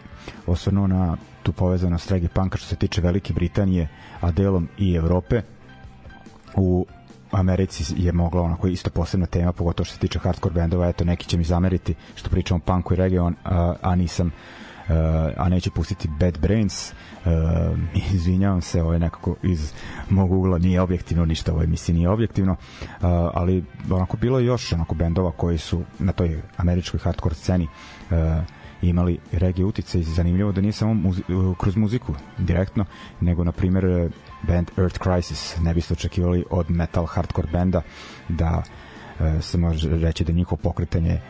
osvrnuo 0.48 0.88
na 0.88 1.18
tu 1.44 1.54
povezanost 1.54 2.12
reggae 2.12 2.30
punka 2.30 2.58
što 2.58 2.68
se 2.68 2.76
tiče 2.76 3.02
Velike 3.02 3.34
Britanije, 3.34 3.88
a 4.22 4.32
delom 4.32 4.68
i 4.78 4.94
Evrope 4.94 5.42
u 6.56 6.86
Americi 7.34 7.94
je 7.98 8.12
mogla 8.12 8.42
onako 8.42 8.68
isto 8.68 8.90
posebna 8.90 9.26
tema, 9.26 9.52
pogotovo 9.52 9.86
što 9.86 9.94
se 9.94 10.00
tiče 10.00 10.20
hardcore 10.20 10.54
bendova, 10.54 10.88
eto 10.88 11.04
neki 11.04 11.28
će 11.28 11.38
mi 11.38 11.44
zameriti 11.44 11.96
što 12.16 12.30
pričamo 12.30 12.58
o 12.58 12.68
punku 12.68 12.94
i 12.94 12.98
region, 12.98 13.36
a, 13.44 13.74
a 13.82 13.96
nisam 13.96 14.28
uh, 14.28 14.96
a 15.38 15.50
neću 15.50 15.72
pustiti 15.72 16.08
Bad 16.20 16.40
Brains. 16.40 16.94
Uh, 17.26 17.32
izvinjavam 18.14 18.62
se, 18.62 18.82
ovo 18.82 18.94
je 18.94 19.00
nekako 19.00 19.36
iz 19.44 19.74
mog 20.10 20.32
ugla 20.32 20.58
nije 20.58 20.82
objektivno 20.82 21.26
ništa 21.26 21.54
ovo 21.54 21.64
emisiji 21.64 21.96
nije 21.96 22.10
objektivno. 22.10 22.52
Uh, 22.52 22.58
ali 23.34 23.64
onako 23.90 24.18
bilo 24.18 24.40
je 24.40 24.46
još 24.46 24.74
onako 24.74 24.96
bendova 24.96 25.32
koji 25.32 25.58
su 25.58 25.84
na 26.00 26.12
toj 26.12 26.42
američkoj 26.58 27.00
hardcore 27.00 27.36
sceni 27.36 27.68
uh, 28.12 28.18
imali 28.90 29.20
regije 29.32 29.66
utice 29.66 30.00
i 30.00 30.04
zanimljivo 30.04 30.52
da 30.52 30.62
nije 30.62 30.72
samo 30.72 30.94
muzi 30.94 31.22
kroz 31.58 31.76
muziku 31.76 32.14
direktno, 32.38 32.86
nego 33.22 33.44
na 33.44 33.52
primjer 33.52 34.12
band 34.48 34.72
Earth 34.78 35.00
Crisis 35.04 35.58
ne 35.62 35.74
biste 35.74 35.94
očekivali 35.94 36.46
od 36.50 36.72
metal 36.72 37.06
hardcore 37.06 37.48
benda 37.52 37.82
da 38.30 38.64
e, 39.20 39.42
se 39.42 39.58
može 39.58 39.90
reći 39.90 40.24
da 40.24 40.34
njihovo 40.34 40.62
pokretanje 40.64 41.22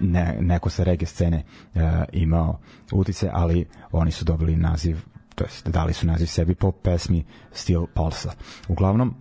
ne, 0.00 0.36
neko 0.40 0.70
sa 0.70 0.84
reggae 0.84 1.06
scene 1.06 1.44
e, 1.74 1.80
imao 2.12 2.58
utice, 2.92 3.30
ali 3.32 3.66
oni 3.92 4.10
su 4.10 4.24
dobili 4.24 4.56
naziv 4.56 4.96
to 5.36 5.44
jest 5.44 5.68
dali 5.68 5.92
su 5.92 6.06
naziv 6.06 6.26
sebi 6.26 6.54
po 6.54 6.72
pesmi 6.72 7.24
Steel 7.52 7.86
Pulsa. 7.94 8.32
Uglavnom, 8.68 9.14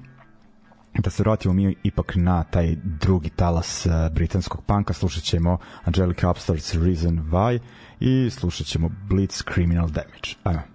da 0.97 1.09
se 1.09 1.23
vratimo 1.23 1.53
mi 1.53 1.75
ipak 1.83 2.13
na 2.15 2.43
taj 2.43 2.75
drugi 2.83 3.29
talas 3.29 3.85
uh, 3.85 3.91
britanskog 4.13 4.63
panka, 4.65 4.93
slušat 4.93 5.23
ćemo 5.23 5.57
Angelica 5.83 6.27
Upstart's 6.27 6.85
Reason 6.85 7.19
Why 7.31 7.59
i 7.99 8.29
slušat 8.29 8.67
ćemo 8.67 8.89
Blitz 9.09 9.43
Criminal 9.53 9.87
Damage. 9.87 10.29
Ajmo. 10.43 10.74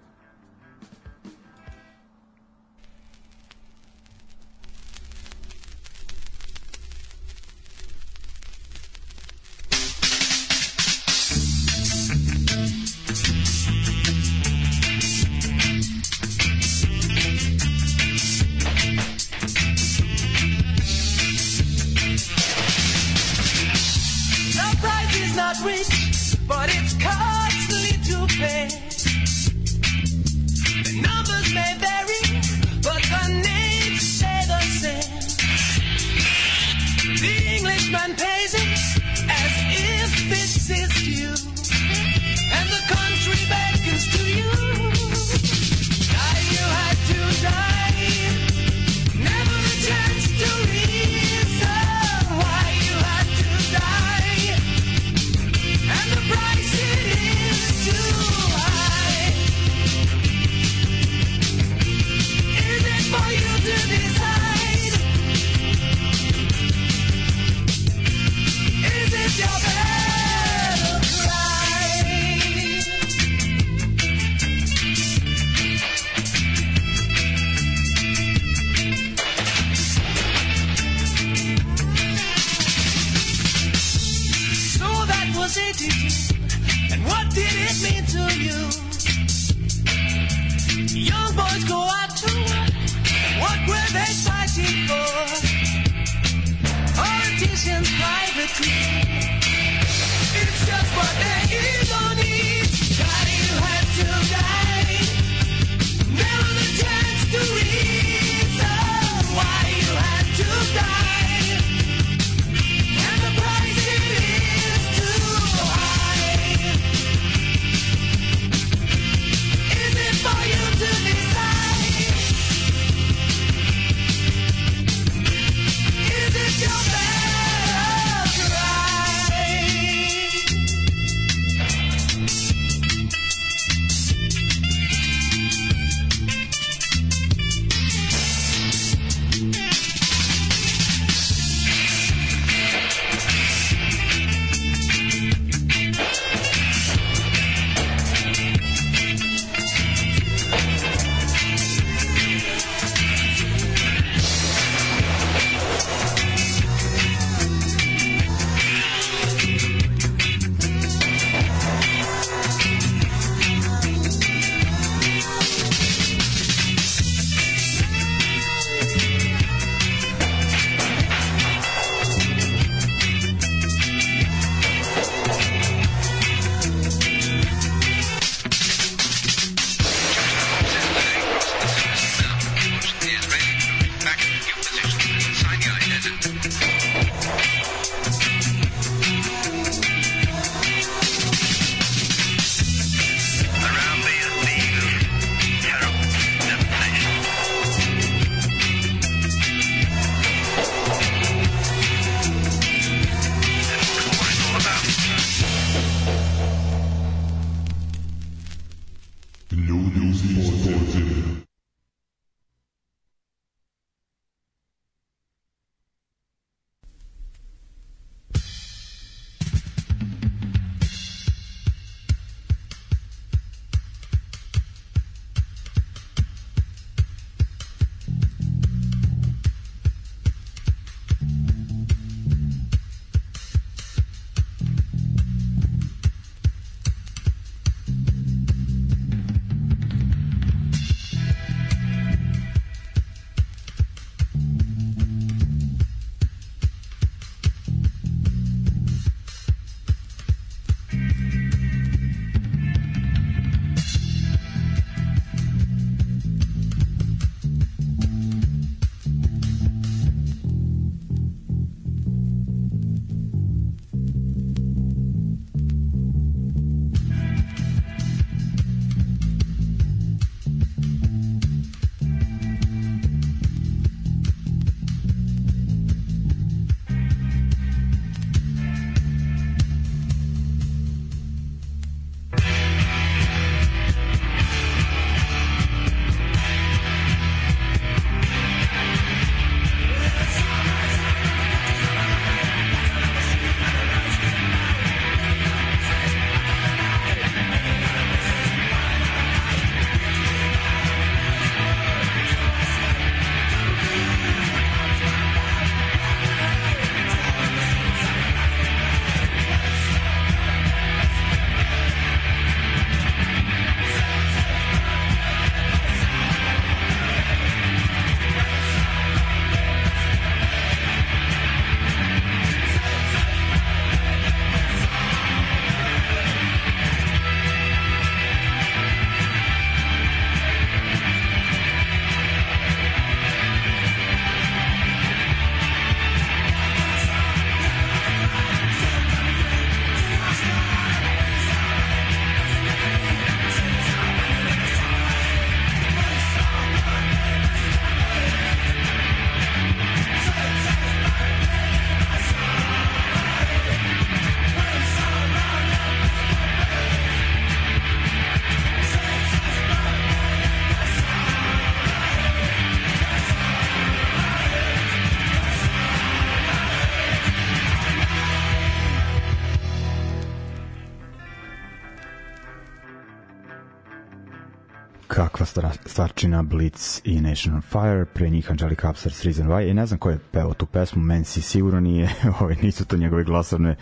Kakva 375.90 376.06
star, 376.06 376.08
stvarčina 376.08 376.42
Blitz 376.42 377.00
i 377.04 377.20
Nation 377.20 377.54
on 377.54 377.62
Fire, 377.62 378.04
pre 378.04 378.30
njih 378.30 378.50
Angelica 378.50 378.90
Upstairs 378.90 379.24
Reason 379.24 379.48
Why 379.48 379.70
i 379.70 379.74
ne 379.74 379.86
znam 379.86 379.98
ko 379.98 380.10
je 380.10 380.18
pevao 380.32 380.54
tu 380.54 380.66
pesmu, 380.66 381.02
Mensi 381.02 381.42
sigurno 381.42 381.80
nije, 381.80 382.08
ove, 382.40 382.56
nisu 382.62 382.84
to 382.84 382.96
njegove 382.96 383.24
glasovne 383.24 383.76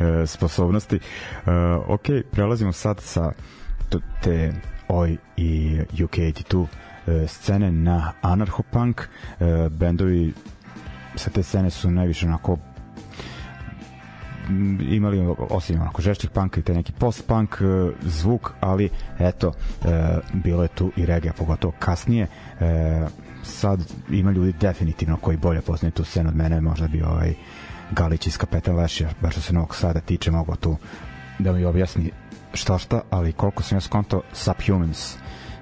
e, 0.00 0.26
sposobnosti. 0.26 0.96
E, 0.96 1.00
ok, 1.88 2.06
prelazimo 2.32 2.72
sad 2.72 3.00
sa 3.00 3.32
te 4.22 4.52
OI 4.88 5.16
i 5.36 5.80
UK82 5.92 6.66
e, 7.06 7.26
scene 7.26 7.72
na 7.72 8.12
anarcho-punk. 8.22 9.00
E, 9.40 9.68
bendovi 9.70 10.32
sa 11.16 11.30
te 11.30 11.42
scene 11.42 11.70
su 11.70 11.90
najviše 11.90 12.26
onako 12.26 12.58
imali 14.90 15.34
osim 15.38 15.80
onako 15.80 16.02
žešćih 16.02 16.30
panka 16.30 16.60
i 16.60 16.62
te 16.62 16.74
neki 16.74 16.92
post-punk 16.92 17.60
e, 17.60 17.92
zvuk, 18.02 18.52
ali 18.60 18.88
eto 19.18 19.52
e, 19.84 20.18
bilo 20.32 20.62
je 20.62 20.68
tu 20.68 20.92
i 20.96 21.06
regija, 21.06 21.32
pogotovo 21.32 21.74
kasnije. 21.78 22.26
E, 22.60 23.06
sad 23.42 23.92
ima 24.10 24.30
ljudi 24.30 24.52
definitivno 24.60 25.16
koji 25.16 25.36
bolje 25.36 25.60
poznaju 25.60 25.92
tu 25.92 26.04
scenu 26.04 26.28
od 26.28 26.36
mene, 26.36 26.60
možda 26.60 26.88
bi 26.88 27.02
ovaj 27.02 27.34
Galić 27.90 28.26
iz 28.26 28.38
Kapetan 28.38 28.76
Lešija, 28.76 29.10
baš 29.20 29.32
što 29.32 29.40
se 29.40 29.52
Novog 29.52 29.76
Sada 29.76 30.00
tiče, 30.00 30.30
mogo 30.30 30.56
tu 30.56 30.76
da 31.38 31.52
mi 31.52 31.64
objasni 31.64 32.10
šta 32.54 32.78
šta, 32.78 33.00
ali 33.10 33.32
koliko 33.32 33.62
sam 33.62 33.76
ja 33.76 33.80
skonto 33.80 34.22
Subhumans 34.32 35.16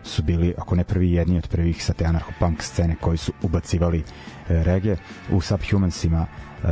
su 0.09 0.23
bili, 0.23 0.55
ako 0.59 0.75
ne 0.77 0.85
prvi 0.85 1.13
jedni 1.13 1.39
od 1.39 1.49
prvih 1.49 1.85
sa 1.85 1.93
te 1.93 2.05
anarcho-punk 2.05 2.63
scene 2.63 2.97
koji 3.01 3.19
su 3.19 3.33
ubacivali 3.43 3.99
e, 3.99 4.05
regije 4.65 4.97
u 5.31 5.41
Subhumansima 5.41 6.27
e, 6.27 6.67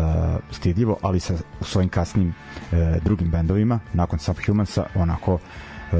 stidljivo, 0.51 0.99
ali 1.03 1.21
sa 1.21 1.35
svojim 1.61 1.89
kasnim 1.89 2.35
e, 2.73 2.99
drugim 3.05 3.31
bendovima. 3.31 3.81
Nakon 3.93 4.19
Subhumansa 4.19 4.85
onako 4.95 5.39
e, 5.39 5.97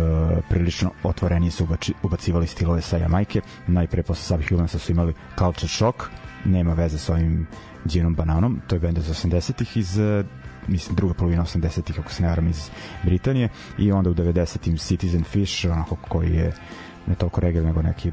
prilično 0.49 0.91
otvorenije 1.03 1.51
su 1.51 1.65
ubači, 1.65 1.95
ubacivali 2.03 2.47
stilove 2.47 2.81
sa 2.81 2.97
Jamajke. 2.97 3.41
Najpre 3.67 4.03
posle 4.03 4.37
Subhumansa 4.37 4.79
su 4.79 4.93
imali 4.93 5.15
Culture 5.39 5.69
Shock 5.69 6.11
nema 6.47 6.75
veze 6.75 6.99
sa 6.99 7.13
ovim 7.13 7.47
Ginom 7.85 8.15
Bananom 8.15 8.61
to 8.67 8.77
je 8.77 8.81
bend 8.81 8.99
iz 8.99 9.09
80-ih 9.09 9.77
iz 9.77 9.99
e, 9.99 10.25
mislim 10.69 10.97
druga 10.97 11.15
polovina 11.15 11.45
80-ih 11.45 12.01
ako 12.01 12.13
se 12.13 12.23
ne 12.23 12.29
varam 12.29 12.49
iz 12.49 12.71
Britanije. 13.03 13.49
I 13.79 13.93
onda 13.93 14.11
u 14.11 14.15
90-im 14.15 14.77
Citizen 14.77 15.25
Fish 15.25 15.65
onako 15.65 15.97
koji 16.09 16.35
je 16.35 16.53
ne 17.07 17.15
toliko 17.15 17.41
reggae 17.41 17.63
nego 17.63 17.83
neki 17.83 18.13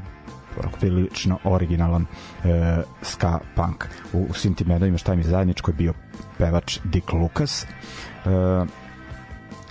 prilično 0.80 1.38
originalan 1.44 2.06
e, 2.44 2.82
ska 3.02 3.38
punk. 3.54 3.84
U, 4.12 4.26
u 4.30 4.34
svim 4.34 4.54
tim 4.54 4.66
bendovima 4.66 4.98
šta 4.98 5.12
im 5.12 5.18
je 5.18 5.24
zajedničko 5.24 5.70
je 5.70 5.74
bio 5.74 5.92
pevač 6.38 6.78
Dick 6.84 7.12
Lucas. 7.12 7.64
E, 7.64 7.66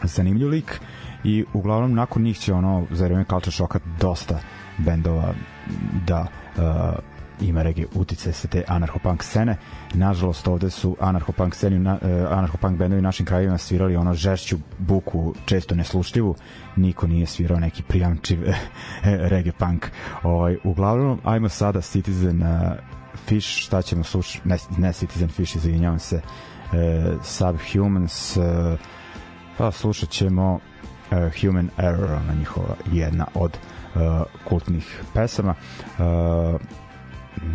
zanimljiv 0.03 0.49
lik 0.49 0.79
i 1.23 1.45
uglavnom 1.53 1.93
nakon 1.93 2.23
njih 2.23 2.39
će 2.39 2.53
ono 2.53 2.85
za 2.91 3.05
vreme 3.05 3.25
Culture 3.29 3.51
Shocka 3.51 3.79
dosta 3.99 4.39
bendova 4.77 5.33
da 6.05 6.27
e, 6.57 7.12
ima 7.41 7.61
regije 7.63 7.87
utice 7.93 8.33
sa 8.33 8.47
te 8.47 8.63
anarcho-punk 8.67 9.23
scene. 9.23 9.57
Nažalost, 9.93 10.47
ovde 10.47 10.69
su 10.69 10.97
anarcho-punk 10.99 11.55
sceni, 11.55 11.79
na, 11.79 11.93
uh, 12.01 12.09
anarcho-punk 12.09 12.77
bendovi 12.77 12.99
u 12.99 13.03
našim 13.03 13.25
krajevima 13.25 13.57
svirali 13.57 13.95
ono 13.95 14.13
žešću 14.13 14.57
buku, 14.77 15.33
često 15.45 15.75
neslušljivu. 15.75 16.35
Niko 16.75 17.07
nije 17.07 17.25
svirao 17.25 17.59
neki 17.59 17.83
prijamčiv 17.83 18.39
reggae 19.03 19.51
punk. 19.51 19.87
Ovaj, 20.23 20.57
uglavnom, 20.63 21.19
ajmo 21.23 21.49
sada 21.49 21.81
Citizen 21.81 22.43
Fish, 23.25 23.47
šta 23.47 23.81
ćemo 23.81 24.03
slušati? 24.03 24.49
Ne, 24.49 24.57
ne 24.77 24.93
Citizen 24.93 25.29
Fish, 25.29 25.55
izvinjavam 25.55 25.99
se. 25.99 26.21
Subhumans, 27.23 28.37
pa 29.57 29.71
slušat 29.71 30.09
ćemo 30.09 30.59
Human 31.41 31.69
Error, 31.77 32.11
ona 32.11 32.33
njihova 32.39 32.75
jedna 32.91 33.25
od 33.33 33.57
kultnih 34.43 35.01
pesama. 35.13 35.55
Uh, 35.97 36.61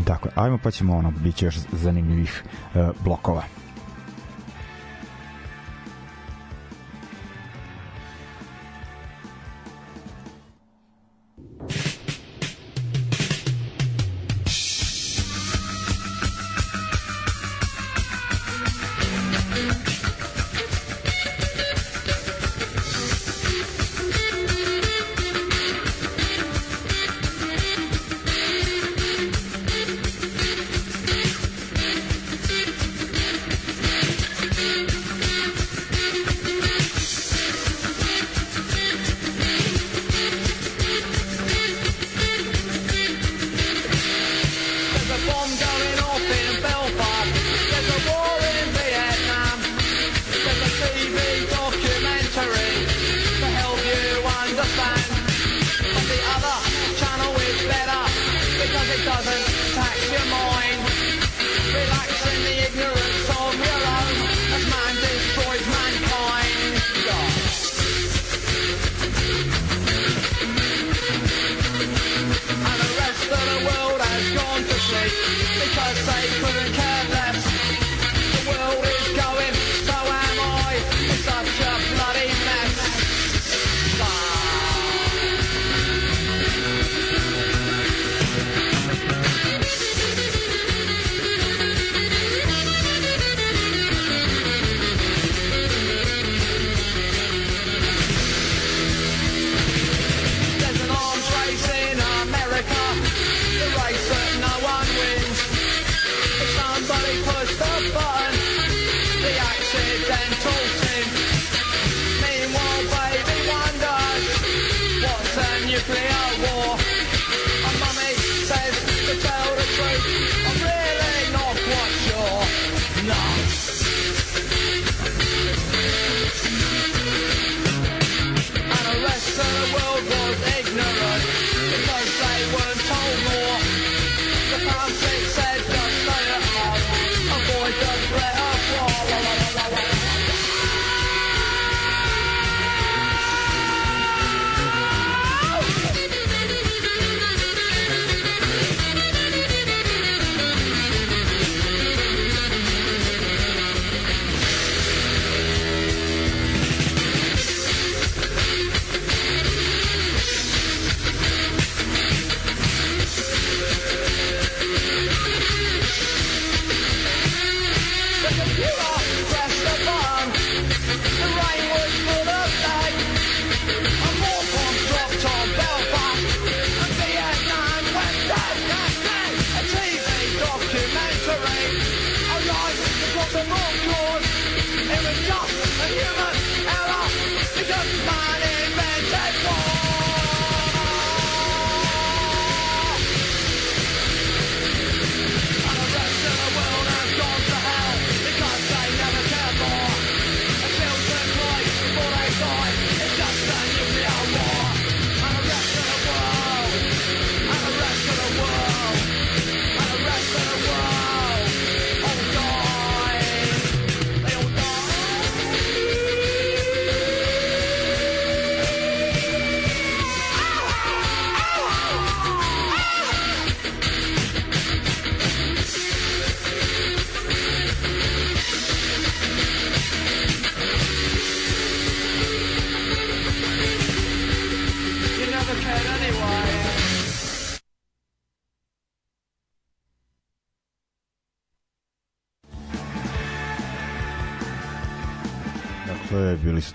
Dakle, 0.06 0.30
ajmo 0.34 0.58
pa 0.62 0.70
ćemo 0.70 0.96
ono, 0.96 1.10
bit 1.10 1.36
će 1.36 1.46
još 1.46 1.56
zanimljivih 1.72 2.44
uh, 2.74 2.90
blokova. 3.04 3.42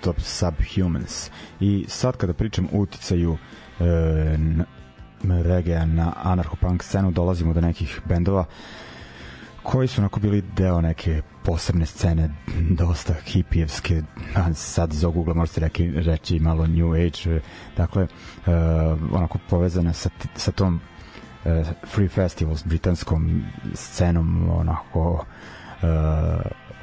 To 0.04 0.14
Subhumans. 0.18 1.30
I 1.60 1.84
sad 1.88 2.16
kada 2.16 2.32
pričam 2.32 2.68
o 2.72 2.78
uticaju 2.78 3.36
e, 3.80 3.84
reggae 5.42 5.86
na 5.86 6.12
anarcho-punk 6.24 6.82
scenu, 6.82 7.10
dolazimo 7.10 7.52
do 7.52 7.60
nekih 7.60 8.00
bendova 8.04 8.44
koji 9.64 9.88
su 9.88 10.00
onako 10.00 10.20
bili 10.20 10.42
deo 10.56 10.80
neke 10.80 11.22
posebne 11.44 11.86
scene, 11.86 12.30
dosta 12.70 13.14
hipijevske, 13.26 14.02
sad 14.54 14.92
iz 14.92 15.04
ovog 15.04 15.16
ugla 15.16 15.34
možete 15.34 15.60
reki, 15.60 15.90
reći 15.90 16.38
malo 16.38 16.66
new 16.66 16.92
age, 16.92 17.40
dakle, 17.76 18.02
uh, 18.02 18.08
onako 19.12 19.38
povezana 19.50 19.92
sa, 19.92 20.10
sa 20.36 20.52
tom 20.52 20.80
uh, 21.44 21.66
Free 21.86 22.08
Festivals, 22.08 22.64
britanskom 22.64 23.44
scenom, 23.74 24.50
onako 24.50 25.24
uh, 25.82 25.88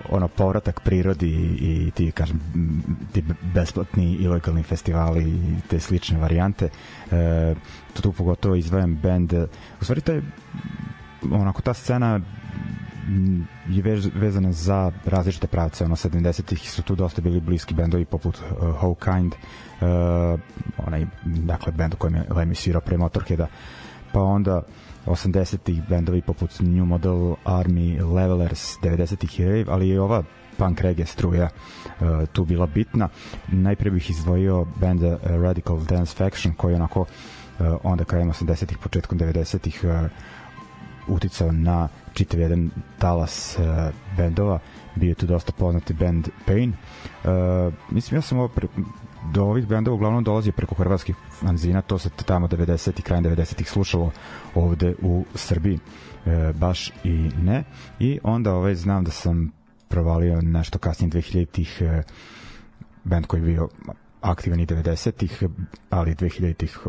ono 0.10 0.28
povratak 0.28 0.80
prirodi 0.80 1.30
i, 1.30 1.88
i 1.88 1.91
ti 1.91 2.12
kažem 2.12 2.39
ti 3.14 3.24
besplatni 3.54 4.14
i 4.14 4.28
lokalni 4.28 4.64
festivali 4.64 5.24
i 5.24 5.62
te 5.70 5.80
slične 5.80 6.20
varijante. 6.20 6.70
E, 7.12 7.56
tu, 7.93 8.02
tu 8.02 8.12
pogotovo 8.12 8.56
izdvajam 8.56 8.95
band. 8.95 9.34
U 9.82 9.84
stvari 9.84 10.02
taj 10.02 10.22
onako 11.32 11.62
ta 11.62 11.74
scena 11.74 12.20
je 13.70 13.82
vez, 13.82 14.10
vezana 14.16 14.52
za 14.52 14.91
različite 15.06 15.47
pravce. 15.47 15.86
Ono 15.86 15.95
70-ih 15.95 16.72
su 16.72 16.82
tu 16.82 16.95
dosta 16.95 17.22
bili 17.22 17.39
bliski 17.39 17.74
bendovi 17.74 18.06
poput 18.06 18.38
uh, 18.38 18.68
How 18.82 18.95
Kind 18.95 19.34
uh, 19.34 20.39
onaj 20.88 21.06
dakle 21.24 21.72
bend 21.72 21.93
u 21.93 21.97
kojem 21.97 22.16
je 22.16 22.26
Lemmy 22.30 22.54
svirao 22.54 22.82
pre 22.82 22.97
Motorheada. 22.97 23.47
Pa 24.12 24.22
onda 24.22 24.62
80-ih 25.06 25.82
bendovi 25.89 26.22
poput 26.22 26.60
New 26.60 26.86
Model 26.86 27.36
Army, 27.45 28.14
Levelers, 28.14 28.78
90-ih 28.82 29.39
i 29.39 29.45
Rave, 29.45 29.66
ali 29.68 29.89
je 29.89 30.02
ova 30.02 30.24
punk 30.58 30.82
reggae 30.82 31.06
struja 31.06 31.49
uh, 31.49 32.08
tu 32.34 32.45
bila 32.45 32.66
bitna. 32.66 33.10
Najprije 33.47 33.91
bih 33.91 34.10
izdvojio 34.10 34.66
band 34.80 35.04
uh, 35.04 35.18
Radical 35.24 35.80
Dance 35.80 36.16
Faction 36.16 36.54
koji 36.54 36.76
onako 36.76 37.02
uh, 37.02 37.08
onda 37.84 38.04
krajem 38.04 38.32
80-ih, 38.32 38.78
početkom 38.78 39.20
90-ih 39.20 39.82
uh, 39.84 40.10
uticao 41.08 41.52
na 41.52 41.88
čitav 42.14 42.39
jedan 42.39 42.70
talas 42.99 43.58
uh, 43.60 43.93
bendova 44.18 44.60
bio 44.95 45.10
je 45.10 45.16
tu 45.16 45.26
dosta 45.26 45.52
poznati 45.52 45.93
band 45.93 46.30
Pain 46.45 46.74
uh, 47.24 47.74
mislim 47.89 48.18
ja 48.18 48.22
sam 48.22 48.38
ovo 48.38 48.47
pre, 48.47 48.68
do 49.34 49.43
ovih 49.43 49.67
bendova 49.67 49.95
uglavnom 49.95 50.24
dolazi 50.24 50.51
preko 50.51 50.76
hrvatskih 50.76 51.15
fanzina 51.39 51.82
to 51.82 51.97
se 51.97 52.09
tamo 52.26 52.47
90 52.47 52.99
i 52.99 53.01
krajem 53.01 53.24
90-ih 53.24 53.69
slušalo 53.69 54.11
ovde 54.55 54.95
u 55.01 55.26
Srbiji 55.36 55.80
e, 56.26 56.53
baš 56.53 56.91
i 57.03 57.32
ne. 57.41 57.63
I 57.99 58.19
onda 58.24 58.53
ovaj 58.53 58.76
znam 58.76 59.03
da 59.03 59.11
sam 59.11 59.51
provalio 59.88 60.41
nešto 60.41 60.80
kasnije 60.80 61.11
2000-ih 61.11 61.82
e, 61.82 62.03
band 63.03 63.26
koji 63.26 63.39
je 63.39 63.45
bio 63.45 63.69
aktivan 64.22 64.59
i 64.59 64.65
90-ih 64.65 65.43
ali 65.89 66.15
2000-ih 66.15 66.80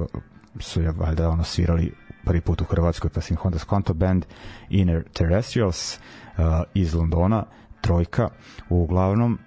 su 0.60 0.82
je 0.82 0.92
valjda 0.92 1.28
ono 1.28 1.44
svirali 1.44 1.92
prvi 2.24 2.40
put 2.40 2.60
u 2.60 2.64
Hrvatskoj 2.64 3.10
pa 3.10 3.20
sam 3.20 3.34
ih 3.34 3.44
onda 3.44 3.58
skonto 3.58 3.94
band 3.94 4.24
Inner 4.68 5.04
Terrestrials 5.12 5.96
uh, 5.96 6.44
iz 6.74 6.94
Londona 6.94 7.44
trojka 7.80 8.28
uglavnom 8.68 9.38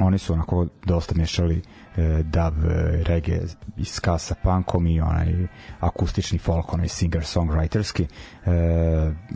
oni 0.00 0.18
su 0.18 0.32
onako 0.32 0.66
dosta 0.84 1.14
mešali 1.14 1.62
e, 1.96 2.22
dub, 2.22 2.64
e, 2.64 3.02
reggae 3.02 3.40
i 3.76 3.84
ska 3.84 4.18
sa 4.18 4.34
punkom 4.42 4.86
i 4.86 5.00
onaj 5.00 5.46
akustični 5.80 6.38
folk, 6.38 6.72
onaj 6.72 6.88
singer 6.88 7.24
songwriterski. 7.24 8.02
E, 8.02 8.50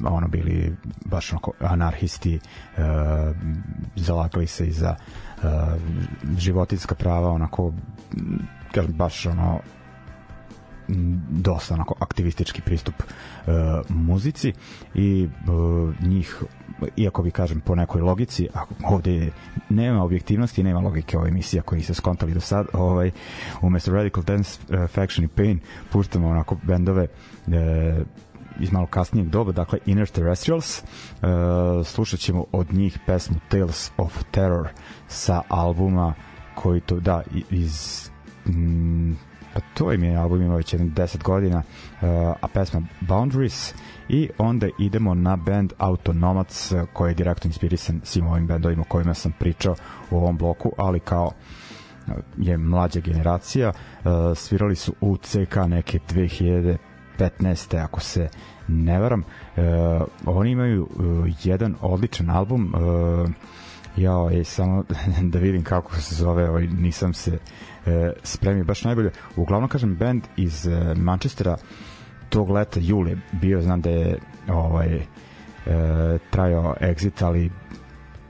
ono 0.05 0.29
bili 0.29 0.77
baš 1.05 1.33
onako 1.33 1.53
anarhisti 1.61 2.35
e, 2.35 2.41
zalagali 3.97 4.47
se 4.47 4.67
i 4.67 4.73
za 4.73 4.97
e, 4.97 5.47
životinska 6.39 6.95
prava 6.95 7.29
onako 7.29 7.73
kažem 8.73 8.93
baš 8.93 9.27
ono 9.27 9.61
dosta 11.31 11.75
onako 11.75 11.95
aktivistički 12.01 12.63
pristup 12.63 12.95
e, 13.03 13.51
muzici 13.89 14.53
i 14.95 15.29
e, 16.03 16.07
njih 16.07 16.43
iako 16.97 17.23
bi 17.23 17.31
kažem 17.31 17.61
po 17.61 17.75
nekoj 17.75 18.03
logici 18.03 18.49
a 18.55 18.65
ovde 18.85 19.31
nema 19.69 20.05
objektivnosti 20.05 20.63
nema 20.63 20.81
logike 20.81 21.19
ove 21.19 21.29
emisija 21.29 21.63
koji 21.63 21.83
se 21.83 21.95
skontali 21.95 22.35
do 22.35 22.41
sad 22.41 22.67
ovaj, 22.73 23.11
umesto 23.63 23.93
Radical 23.93 24.23
Dance 24.23 24.61
uh, 24.69 24.91
Faction 24.91 25.25
i 25.25 25.29
Pain 25.29 25.61
puštamo 25.93 26.29
onako 26.29 26.57
bendove 26.63 27.07
e, 27.47 28.05
iz 28.61 28.73
malo 28.73 28.87
kasnijeg 28.87 29.29
doba, 29.29 29.53
dakle 29.53 29.79
Inner 29.87 30.09
Terrestrials. 30.09 30.83
Uh, 30.83 31.29
slušat 31.87 32.21
ćemo 32.21 32.45
od 32.53 32.73
njih 32.73 32.99
pesmu 33.07 33.37
Tales 33.49 33.91
of 33.97 34.25
Terror 34.31 34.69
sa 35.09 35.43
albuma 35.49 36.15
koji 36.55 36.81
to, 36.81 37.01
da, 37.01 37.23
iz 37.51 38.11
mm, 38.47 39.13
pa 39.55 39.61
to 39.75 39.93
im 39.93 40.05
je 40.05 40.17
album 40.17 40.43
ima 40.43 40.57
već 40.57 40.73
jedno 40.73 40.87
10 40.87 41.23
godina, 41.23 41.59
uh, 41.59 42.09
a 42.41 42.49
pesma 42.55 42.83
Boundaries 43.01 43.75
i 44.09 44.29
onda 44.39 44.69
idemo 44.79 45.15
na 45.15 45.37
band 45.37 45.73
Autonomac 45.79 46.73
uh, 46.73 46.83
koji 46.93 47.11
je 47.11 47.15
direktno 47.15 47.49
inspirisan 47.49 48.01
svim 48.05 48.27
ovim 48.27 48.47
bendovima 48.47 48.83
o 48.83 48.91
kojima 48.91 49.15
sam 49.15 49.33
pričao 49.39 49.75
u 50.11 50.17
ovom 50.17 50.37
bloku, 50.37 50.73
ali 50.77 51.01
kao 51.01 51.27
uh, 51.27 52.15
je 52.37 52.57
mlađa 52.57 53.01
generacija 53.01 53.73
svirali 54.35 54.77
su 54.77 54.95
u 55.01 55.17
CK 55.17 55.57
neke 55.69 55.99
2015. 57.19 57.85
ako 57.85 58.01
se 58.01 58.29
ne 58.69 59.01
varam 59.01 59.25
oni 60.25 60.51
imaju 60.51 60.89
jedan 61.45 61.75
odličan 61.81 62.31
album 62.31 62.75
uh, 62.75 63.31
ja 63.99 64.31
je 64.31 64.45
samo 64.45 64.85
da 65.33 65.39
vidim 65.39 65.65
kako 65.65 65.97
se 65.97 66.15
zove 66.15 66.51
ovaj, 66.51 66.67
nisam 66.67 67.15
se 67.15 67.39
e, 67.89 68.13
spremio 68.23 68.65
baš 68.65 68.85
najbolje. 68.85 69.11
Uglavnom 69.37 69.69
kažem 69.69 69.97
band 69.97 70.23
iz 70.37 70.67
e, 70.67 70.95
Manchestera 70.95 71.57
tog 72.29 72.51
leta 72.51 72.81
jule 72.83 73.17
bio 73.33 73.61
znam 73.63 73.81
da 73.81 73.91
je 73.91 74.19
ovaj 74.49 74.95
e, 74.97 75.05
trajao 76.31 76.75
exit 76.81 77.25
ali 77.25 77.51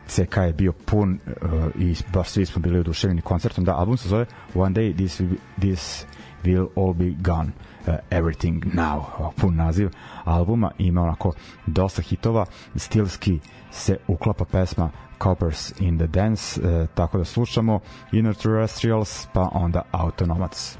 CK 0.08 0.36
je 0.36 0.52
bio 0.52 0.72
pun 0.72 1.18
uh, 1.26 1.82
i 1.82 1.96
baš 2.12 2.28
svi 2.28 2.46
smo 2.46 2.62
bili 2.62 2.78
oduševljeni 2.78 3.22
koncertom. 3.22 3.64
Da 3.64 3.76
album 3.76 3.96
se 3.96 4.08
zove 4.08 4.26
One 4.54 4.74
Day 4.74 4.96
This 4.96 5.20
Will, 5.20 5.36
this 5.58 6.06
will 6.44 6.68
All 6.76 6.92
Be 6.92 7.10
Gone 7.22 7.52
uh, 7.86 7.94
Everything 8.10 8.64
Now 8.74 9.02
pun 9.36 9.56
naziv 9.56 9.90
albuma. 10.24 10.70
Ima 10.78 11.02
onako 11.02 11.32
dosta 11.66 12.02
hitova. 12.02 12.46
Stilski 12.76 13.40
se 13.70 13.96
uklapa 14.08 14.44
pesma 14.44 14.90
Coppers 15.22 15.80
in 15.80 15.98
the 15.98 16.06
Dance 16.06 16.60
uh, 16.60 16.88
tako 16.94 17.18
da 17.18 17.24
slušamo 17.24 17.80
Inner 18.12 18.34
Terrestrials 18.34 19.26
pa 19.32 19.48
onda 19.52 19.82
Autonomac 19.92 20.78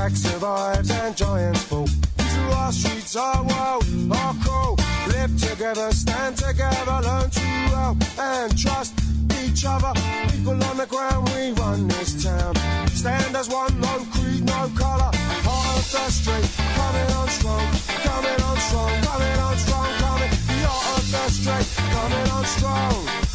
Jack 0.00 0.16
survives 0.16 0.90
and 0.90 1.14
giants 1.14 1.62
fall. 1.64 1.86
Through 1.86 2.52
our 2.52 2.72
streets, 2.72 3.16
our 3.16 3.44
world, 3.44 3.84
our 4.10 4.34
call. 4.42 4.76
Live 5.08 5.36
together, 5.36 5.92
stand 5.92 6.38
together, 6.38 7.00
learn 7.04 7.28
to 7.28 7.40
help 7.76 7.98
and 8.18 8.58
trust 8.58 8.94
each 9.44 9.62
other. 9.66 9.92
People 10.32 10.64
on 10.64 10.78
the 10.78 10.86
ground, 10.88 11.28
we 11.34 11.52
run 11.52 11.86
this 11.88 12.24
town. 12.24 12.54
Stand 12.94 13.36
as 13.36 13.50
one, 13.50 13.78
no 13.78 13.94
creed, 14.14 14.42
no 14.46 14.72
colour. 14.74 15.10
Heart 15.44 15.76
of 15.76 15.92
the 15.92 16.08
street, 16.08 16.48
coming 16.78 17.10
on 17.20 17.28
strong, 17.28 17.66
coming 18.08 18.40
on 18.40 18.56
strong, 18.56 18.92
coming 19.04 19.38
on 19.38 19.56
strong, 19.58 19.88
coming. 20.00 20.30
The 20.48 20.64
heart 20.64 20.98
of 20.98 21.12
the 21.12 21.28
street, 21.28 21.68
coming 21.92 22.30
on 22.30 22.44
strong 22.46 23.30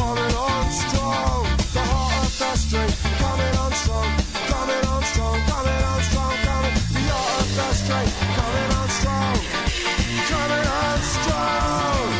coming 0.00 0.34
on 0.34 0.70
strong. 0.70 1.44
The 1.74 1.84
heart 1.92 2.24
of 2.24 2.38
the 2.38 2.56
street, 2.56 2.94
coming 3.18 3.54
on 3.62 3.72
strong, 3.72 4.10
coming 4.48 4.84
on 4.86 5.02
strong, 5.02 5.40
coming 5.46 5.84
on. 5.84 5.99
Coming 7.50 8.70
on 8.78 8.88
strong, 8.88 9.38
coming 10.30 10.66
on 10.66 10.98
strong. 11.00 12.10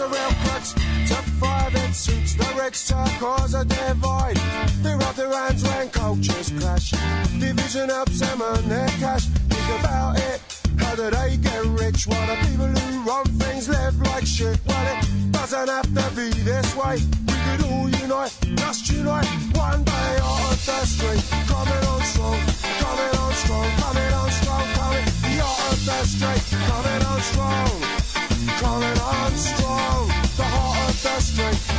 A 0.00 0.06
real 0.08 0.32
five, 1.40 1.74
it 1.74 1.94
suits 1.94 2.34
the. 2.34 2.44
They 4.82 4.94
rub 4.94 5.14
their 5.14 5.32
hands 5.32 5.62
when 5.62 5.88
cultures 5.90 6.50
clash. 6.58 6.90
Division 7.38 7.90
earn 8.42 8.68
their 8.68 8.88
cash. 8.98 9.26
Think 9.26 9.80
about 9.80 10.18
it. 10.18 10.40
How 10.78 10.94
they 11.10 11.36
get 11.36 11.64
rich? 11.66 12.06
People 12.06 12.66
who 12.66 13.08
run 13.08 13.24
things 13.26 13.68
live 13.68 13.98
like 14.02 14.26
shit. 14.26 14.58
Well, 14.66 14.98
it 14.98 15.32
doesn't 15.32 15.68
have 15.68 15.94
to 15.94 16.16
be 16.16 16.30
this 16.42 16.74
way. 16.74 16.98
We 17.26 17.34
could 17.44 17.64
all 17.70 17.88
unite, 17.88 18.36
just 18.56 18.90
unite. 18.90 19.26
One 19.54 19.84
day 19.84 20.18
coming 21.46 21.84
on 21.86 22.02
strong, 22.02 22.38
coming 22.80 23.16
on 23.22 23.32
strong, 23.32 23.70
coming 23.78 24.12
on 24.12 24.30
strong, 24.30 24.33
straight, 26.04 26.44
coming 26.68 27.02
on 27.06 27.20
strong, 27.20 27.80
coming 28.60 28.98
on 28.98 29.32
strong. 29.36 30.08
The 30.36 30.44
heart 30.44 30.90
of 30.90 31.26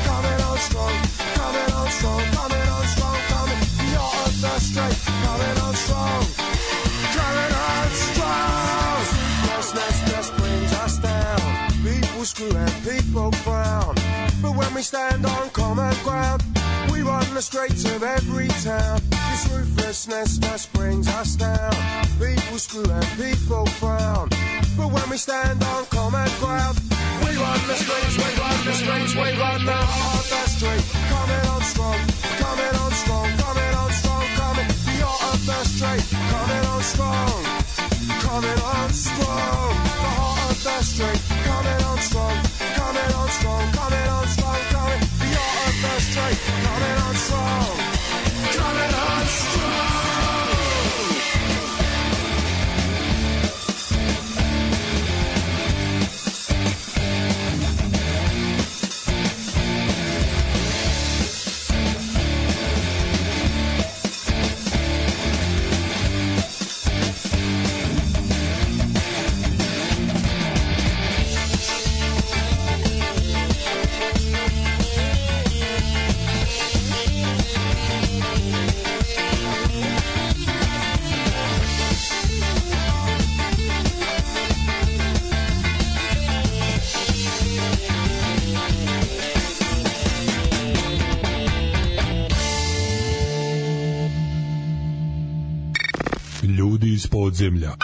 coming 0.03 0.41
on 0.41 0.57
strong, 0.57 0.95
coming 1.35 1.71
on 1.73 1.89
strong, 1.91 2.21
coming 2.35 2.69
on 2.69 2.85
strong, 2.87 3.19
coming. 3.29 3.65
Coming 5.25 5.57
on 5.63 5.73
strong, 5.75 6.25
coming 7.15 7.53
on 7.53 7.89
strong. 7.91 8.45
Brings 10.37 10.73
us 10.73 10.97
down. 10.97 11.71
People 11.83 12.25
screw 12.25 12.55
and 12.55 12.73
people 12.83 13.31
frown. 13.43 13.95
But 14.41 14.55
when 14.55 14.73
we 14.73 14.81
stand 14.81 15.25
on 15.25 15.49
common 15.51 15.93
ground, 16.03 16.43
run 17.05 17.33
the 17.33 17.41
streets 17.41 17.85
of 17.85 18.03
every 18.03 18.47
town. 18.65 18.99
This 19.09 19.47
ruthlessness 19.51 20.37
just 20.39 20.73
brings 20.73 21.07
us 21.07 21.35
down. 21.35 21.73
People 22.19 22.57
screw 22.57 22.89
and 22.89 23.07
people 23.15 23.65
frown. 23.79 24.29
But 24.77 24.91
when 24.91 25.09
we 25.09 25.17
stand 25.17 25.63
on 25.63 25.85
common 25.85 26.29
ground, 26.39 26.81
we 27.23 27.31
run 27.37 27.61
the 27.67 27.75
streets, 27.75 28.17
we 28.17 28.29
run 28.41 28.65
the 28.65 28.73
streets, 28.73 29.15
we 29.15 29.29
run 29.39 29.65
the 29.65 30.45
street. 30.55 30.83
Coming 31.13 31.45
on 31.53 31.61
strong, 31.61 31.99
coming 32.43 32.75
on 32.83 32.91
strong, 32.91 33.29
coming 33.37 33.73
on 33.75 33.91
strong, 33.91 34.25
coming 34.35 34.75
the 35.45 35.63
street. 35.63 36.05
Coming 36.31 36.65
on 36.73 36.81
strong, 36.81 37.43
coming 38.25 38.59
on 38.73 38.89
strong, 38.89 39.73
the 40.01 40.11
heart 40.17 40.51
of 40.51 40.63
the 40.63 40.81
street. 40.81 41.21
Coming 41.45 41.83
on 41.85 41.97
strong, 41.99 42.44
podzemlja. 97.15 97.75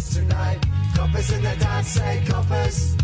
Coppers 0.00 0.14
tonight. 0.14 0.58
Coppers 0.94 1.30
in 1.32 1.42
the 1.42 1.56
dance, 1.56 1.88
say 1.88 2.22
coppers. 2.26 2.96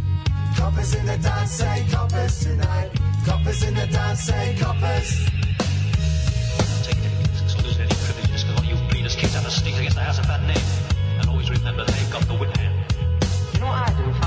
Coppers 0.56 0.94
in 0.94 1.06
the 1.06 1.18
dance, 1.18 1.50
say 1.50 1.86
coppers 1.90 2.40
tonight. 2.40 2.90
Coppers 3.24 3.62
in 3.62 3.74
the 3.74 3.86
dance, 3.86 4.20
say 4.20 4.56
coppers. 4.58 5.26
Take 6.82 6.96
it. 6.96 7.50
So 7.50 7.58
losing 7.62 7.82
any 7.82 7.94
privileges 7.94 8.44
because 8.44 8.56
what 8.56 8.66
you 8.66 8.76
beaters 8.90 9.16
kids 9.16 9.34
have 9.34 9.46
a 9.46 9.50
stink 9.50 9.78
against 9.78 9.96
the 9.96 10.02
house 10.02 10.18
of 10.18 10.26
bad 10.26 10.46
name. 10.46 10.66
And 11.20 11.28
always 11.28 11.50
remember 11.50 11.84
they've 11.84 12.10
got 12.10 12.22
the 12.26 12.34
whip 12.34 12.56
hand. 12.56 12.74
You 13.52 13.60
know 13.60 13.66
what 13.66 13.88
I 13.88 13.92
do 13.96 14.10
if 14.10 14.22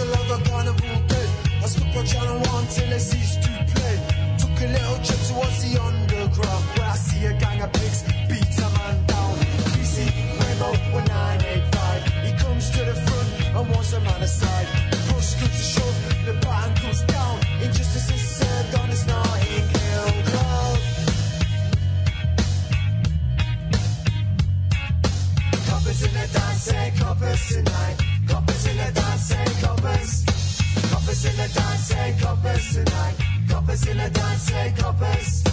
and 0.00 0.10
the 0.10 0.16
bustle 0.16 0.34
of 0.34 0.40
a 0.40 0.48
carnival 0.48 1.08
day, 1.08 1.28
I 1.62 1.66
skipped 1.66 1.96
on 1.96 2.06
channel 2.06 2.38
one 2.52 2.66
till 2.68 2.92
it 2.92 3.00
ceased 3.00 3.42
to 3.42 3.50
play. 3.74 3.96
Took 4.38 4.60
a 4.62 4.68
little 4.70 4.98
trip 5.02 5.20
towards 5.26 5.58
the 5.62 5.80
underground, 5.80 6.64
where 6.76 6.88
I 6.88 6.96
see 6.96 7.24
a 7.26 7.32
gang 7.38 7.62
of 7.62 7.72
pigs 7.72 8.02
beat 8.28 8.58
a 8.58 8.68
man 8.78 8.96
down. 9.06 9.34
BC 9.74 10.06
Rainbow 10.38 10.72
1985, 10.94 12.04
he 12.26 12.32
comes 12.42 12.70
to 12.70 12.84
the 12.84 12.94
front 12.94 13.28
and 13.56 13.70
wants 13.70 13.92
a 13.92 14.00
man 14.00 14.22
aside. 14.22 14.66
Push 15.08 15.34
comes 15.40 15.56
to 15.58 15.64
shove, 15.74 15.96
the 16.26 16.34
button 16.46 16.74
comes 16.76 17.02
down. 17.04 17.40
Injustice 17.62 18.10
is 18.10 18.22
served 18.38 18.74
on 18.78 18.88
his 18.88 19.06
Nightingale 19.06 20.22
cloud. 20.30 20.80
Coppers 25.66 26.02
in 26.02 26.12
the 26.14 26.26
dance, 26.32 26.62
say 26.62 26.92
coppers 26.98 27.48
tonight. 27.48 28.07
The 28.88 28.94
dance, 28.94 29.22
say 29.22 29.44
coppers. 29.60 30.24
Coppers 30.90 31.24
in 31.26 31.36
the 31.36 31.48
dance, 31.52 31.88
say 31.88 32.16
coppers 32.22 32.72
tonight. 32.72 33.16
Coppers 33.48 33.86
in 33.86 33.98
the 33.98 34.08
dance, 34.08 34.42
say 34.42 34.74
coppers. 34.78 35.47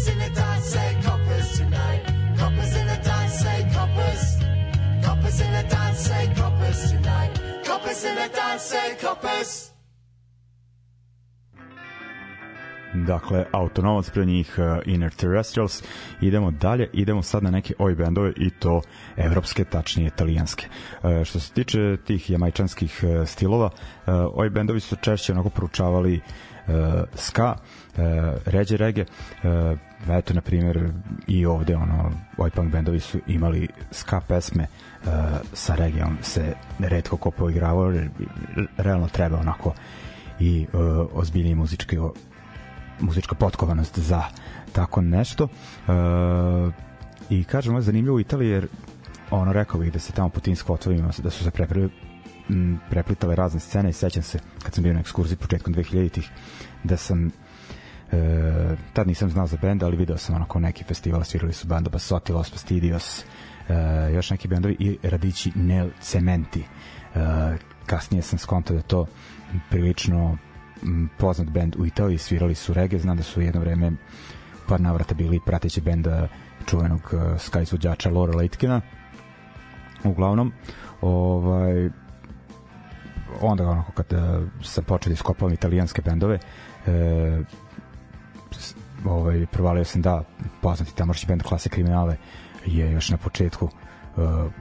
Coppers 0.00 0.08
in 0.08 0.18
the 0.18 0.30
dance 0.34 0.76
ain't 0.76 1.04
coppers 1.04 1.58
tonight. 1.58 2.02
Coppers 2.38 2.76
in 2.76 2.86
the 2.86 2.96
dance, 3.02 3.34
say 3.34 3.70
coppers, 3.72 4.36
coppers 5.04 5.40
in 5.40 5.52
the 5.52 5.68
dance, 5.68 5.98
say, 5.98 6.32
coppers 6.34 6.90
tonight, 6.90 7.40
coppers 7.64 8.04
in 8.04 8.14
the 8.14 8.28
dance, 8.28 8.74
ain't 8.74 8.98
coppers. 8.98 9.69
Dakle 13.06 13.44
Autonomac 13.52 14.10
pre 14.10 14.24
njih 14.24 14.58
uh, 14.58 14.64
Inner 14.86 15.14
Terrestrials. 15.14 15.82
Idemo 16.20 16.50
dalje, 16.50 16.90
idemo 16.92 17.22
sad 17.22 17.42
na 17.42 17.50
neke 17.50 17.74
oj 17.78 17.94
bendove 17.94 18.32
i 18.36 18.50
to 18.50 18.80
evropske, 19.16 19.64
tačnije 19.64 20.06
italijanske. 20.06 20.66
Uh, 21.02 21.24
što 21.24 21.40
se 21.40 21.52
tiče 21.52 21.96
tih 22.06 22.30
jamajčanskih 22.30 23.00
uh, 23.02 23.28
stilova 23.28 23.66
uh, 23.66 24.14
oj 24.34 24.50
bendovi 24.50 24.80
su 24.80 24.96
češće 24.96 25.32
onako 25.32 25.50
proučavali 25.50 26.14
uh, 26.14 26.74
ska 27.14 27.54
uh, 27.56 28.02
ređe 28.46 28.76
rege. 28.76 29.04
Uh, 29.42 29.78
eto 30.08 30.34
na 30.34 30.40
primjer 30.40 30.92
i 31.26 31.46
ovde 31.46 31.76
ono 31.76 32.12
oj 32.38 32.50
punk 32.50 32.72
bendovi 32.72 33.00
su 33.00 33.18
imali 33.26 33.68
ska 33.90 34.20
pesme 34.20 34.66
uh, 35.04 35.10
sa 35.52 35.74
regijom 35.74 36.18
se 36.22 36.54
redko 36.78 37.16
ko 37.16 37.30
poigravao 37.30 37.92
realno 38.76 39.08
treba 39.08 39.38
onako 39.38 39.74
i 40.40 40.66
uh, 40.72 40.80
ozbiljniji 41.12 41.54
muzički 41.54 41.98
muzička 43.00 43.34
potkovanost 43.34 43.98
za 43.98 44.22
tako 44.72 45.00
nešto. 45.00 45.44
Uh, 45.44 46.74
I 47.30 47.44
kažem, 47.44 47.72
ovo 47.72 47.82
zanimljivo 47.82 48.16
u 48.16 48.20
Italiji 48.20 48.50
jer 48.50 48.68
ono 49.30 49.52
rekao 49.52 49.80
bih 49.80 49.92
da 49.92 49.98
se 49.98 50.12
tamo 50.12 50.28
po 50.28 50.40
tim 50.40 50.56
skvotovima 50.56 51.10
da 51.22 51.30
su 51.30 51.44
se 51.44 51.50
prepre, 51.50 51.88
m, 52.48 52.80
preplitale 52.90 53.36
razne 53.36 53.60
scene 53.60 53.90
i 53.90 53.92
sećam 53.92 54.22
se 54.22 54.38
kad 54.62 54.74
sam 54.74 54.84
bio 54.84 54.92
na 54.92 55.00
ekskurziji 55.00 55.36
početkom 55.36 55.74
2000-ih 55.74 56.30
da 56.84 56.96
sam 56.96 57.30
e, 58.12 58.76
tad 58.92 59.06
nisam 59.06 59.30
znao 59.30 59.46
za 59.46 59.56
benda, 59.62 59.86
ali 59.86 59.96
video 59.96 60.16
sam 60.16 60.34
onako 60.34 60.60
neki 60.60 60.84
festival, 60.84 61.24
svirali 61.24 61.52
su 61.52 61.66
banda 61.66 61.90
Basotti, 61.90 62.32
Los 62.32 62.50
Fastidios, 62.50 63.24
e, 63.68 63.74
još 64.14 64.30
neki 64.30 64.48
bendovi 64.48 64.76
i 64.78 64.98
Radici 65.02 65.52
Nel 65.54 65.90
Cementi. 66.00 66.60
E, 66.60 67.56
kasnije 67.86 68.22
sam 68.22 68.38
skontao 68.38 68.76
da 68.76 68.82
to 68.82 69.06
prilično 69.70 70.38
poznat 71.18 71.48
bend 71.50 71.76
u 71.78 71.86
Italiji, 71.86 72.18
svirali 72.18 72.54
su 72.54 72.74
rege, 72.74 72.98
znam 72.98 73.16
da 73.16 73.22
su 73.22 73.40
jedno 73.40 73.60
vreme 73.60 73.92
par 74.68 74.80
navrata 74.80 75.14
bili 75.14 75.40
prateći 75.46 75.80
benda 75.80 76.28
čuvenog 76.66 77.00
uh, 77.12 77.40
ska 77.40 77.60
izvođača 77.60 78.10
Laura 78.10 78.36
Leitkina. 78.36 78.80
Uglavnom, 80.04 80.52
ovaj, 81.00 81.90
onda 83.40 83.68
onako 83.70 83.92
kad 83.92 84.06
uh, 84.12 84.18
sam 84.64 84.84
počeo 84.84 85.10
da 85.10 85.14
iskopavam 85.14 85.54
italijanske 85.54 86.02
bendove, 86.02 86.38
e, 86.86 87.40
s- 88.50 88.74
ovaj, 89.04 89.46
provalio 89.46 89.84
sam 89.84 90.02
da 90.02 90.22
poznati 90.62 90.94
tamošnji 90.94 91.26
bend 91.28 91.42
Klase 91.42 91.68
kriminale 91.68 92.16
je 92.66 92.92
još 92.92 93.10
na 93.10 93.16
početku 93.16 93.64
uh, 93.64 93.72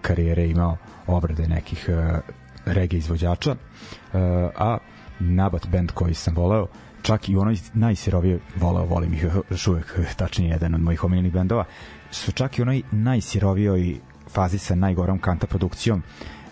karijere 0.01 0.47
imao 0.47 0.78
obrade 1.07 1.47
nekih 1.47 1.89
uh, 1.89 2.20
reggae 2.65 2.97
izvođača, 2.97 3.51
uh, 3.51 4.20
a 4.57 4.78
Nabat 5.20 5.67
band 5.67 5.91
koji 5.91 6.13
sam 6.13 6.36
voleo, 6.36 6.67
čak 7.01 7.30
i 7.30 7.38
onoj 7.38 7.57
najsirovije 7.74 8.39
voleo, 8.55 8.86
volim 8.86 9.13
ih 9.13 9.26
još 9.49 9.67
uvek, 9.67 9.99
tačnije 10.17 10.49
jedan 10.49 10.76
od 10.76 10.82
mojih 10.82 11.03
omiljenih 11.03 11.34
bendova, 11.34 11.65
su 12.11 12.32
čak 12.32 12.59
i 12.59 12.61
onoj 12.61 12.82
najsirovijoj 12.91 13.99
fazi 14.30 14.57
sa 14.57 14.76
najgorom 14.76 15.20
kanta 15.20 15.47
produkcijom. 15.47 16.03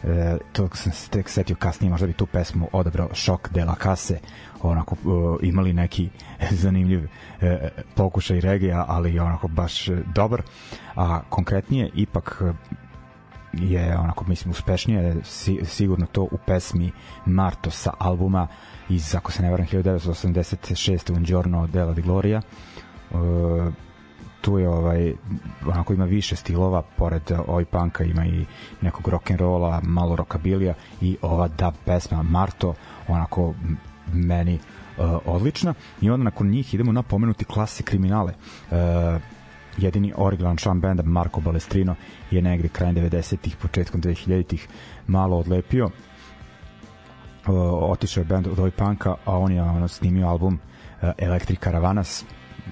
E, 0.03 0.37
to 0.53 0.69
sam 0.73 0.91
se 0.91 1.09
tek 1.09 1.29
setio 1.29 1.55
kasnije, 1.55 1.91
možda 1.91 2.07
bi 2.07 2.13
tu 2.13 2.25
pesmu 2.25 2.69
odabrao 2.71 3.09
Šok 3.13 3.49
de 3.49 3.65
la 3.65 3.75
Case, 3.83 4.19
onako 4.61 4.95
e, 4.95 5.47
imali 5.47 5.73
neki 5.73 6.09
zanimljiv 6.61 7.07
e, 7.41 7.69
pokušaj 7.95 8.39
regija, 8.39 8.85
ali 8.87 9.19
onako 9.19 9.47
baš 9.47 9.87
e, 9.87 9.97
dobar, 10.15 10.41
a 10.95 11.21
konkretnije 11.29 11.89
ipak 11.95 12.43
je 13.61 13.97
onako 13.97 14.25
mislim 14.27 14.51
uspešnije 14.51 15.15
si, 15.23 15.59
sigurno 15.65 16.05
to 16.05 16.21
u 16.21 16.37
pesmi 16.45 16.91
Marto 17.25 17.71
sa 17.71 17.93
albuma 17.97 18.47
iz 18.89 19.15
ako 19.15 19.31
se 19.31 19.43
ne 19.43 19.51
varam 19.51 19.65
1986 19.65 21.13
Un 21.13 21.23
giorno 21.23 21.67
della 21.67 21.93
di 21.93 22.01
Gloria. 22.01 22.41
E, 23.11 23.15
tu 24.41 24.57
je 24.57 24.69
ovaj 24.69 25.13
onako 25.65 25.93
ima 25.93 26.05
više 26.05 26.35
stilova 26.35 26.81
pored 26.81 27.31
oj 27.47 27.65
panka 27.65 28.03
ima 28.03 28.25
i 28.25 28.45
nekog 28.81 29.07
rock 29.07 29.31
and 29.31 29.39
rolla 29.39 29.81
malo 29.83 30.15
rockabilija 30.15 30.73
i 31.01 31.17
ova 31.21 31.47
dub 31.47 31.73
pesma 31.85 32.23
Marto 32.23 32.73
onako 33.07 33.53
meni 34.13 34.59
uh, 34.97 35.19
odlična. 35.25 35.73
I 36.01 36.09
onda 36.09 36.23
nakon 36.23 36.49
njih 36.49 36.73
idemo 36.73 36.91
na 36.91 37.03
pomenuti 37.03 37.45
klase 37.45 37.83
kriminale. 37.83 38.33
Uh, 38.71 38.77
jedini 39.77 40.13
originalan 40.15 40.57
član 40.57 40.81
benda 40.81 41.03
Marko 41.03 41.41
Balestrino 41.41 41.95
je 42.31 42.41
negde 42.41 42.67
krajem 42.67 42.95
90-ih, 42.95 43.55
početkom 43.55 44.01
2000-ih 44.01 44.67
malo 45.07 45.37
odlepio. 45.37 45.85
Uh, 45.85 45.91
otišao 47.91 48.21
je 48.21 48.25
band 48.25 48.47
od 48.47 48.59
Oj 48.59 48.71
Panka, 48.71 49.15
a 49.25 49.37
on 49.37 49.51
je 49.51 49.61
ono, 49.61 49.87
snimio 49.87 50.27
album 50.27 50.53
uh, 51.01 51.09
Electric 51.17 51.59
Caravanas 51.59 52.25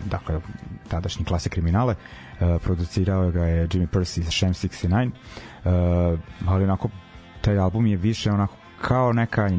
dakle 0.05 0.41
tadašnji 0.87 1.25
klase 1.25 1.49
kriminale. 1.49 1.95
Uh, 1.95 2.61
producirao 2.61 3.31
ga 3.31 3.45
je 3.45 3.67
Jimmy 3.67 3.87
Percy 3.87 4.21
za 4.21 4.31
Sham 4.31 4.53
69 4.53 5.11
uh, 5.65 6.19
ali 6.47 6.63
onako 6.63 6.89
taj 7.41 7.57
album 7.57 7.85
je 7.85 7.97
više 7.97 8.31
onako 8.31 8.55
kao 8.81 9.13
neka 9.13 9.49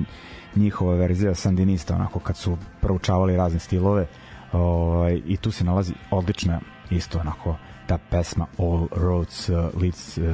njihova 0.56 0.94
verzija 0.94 1.34
Sandinista 1.34 1.94
onako 1.94 2.18
kad 2.18 2.36
su 2.36 2.56
proučavali 2.80 3.36
razne 3.36 3.58
stilove 3.58 4.06
ovaj, 4.52 5.20
i 5.26 5.36
tu 5.36 5.50
se 5.50 5.64
nalazi 5.64 5.92
odlična 6.10 6.60
isto 6.90 7.18
onako 7.18 7.56
ta 7.86 7.98
pesma 8.10 8.46
All 8.58 8.86
Roads 8.90 9.48
uh, 9.48 9.56
leads, 9.82 10.18
uh, 10.18 10.24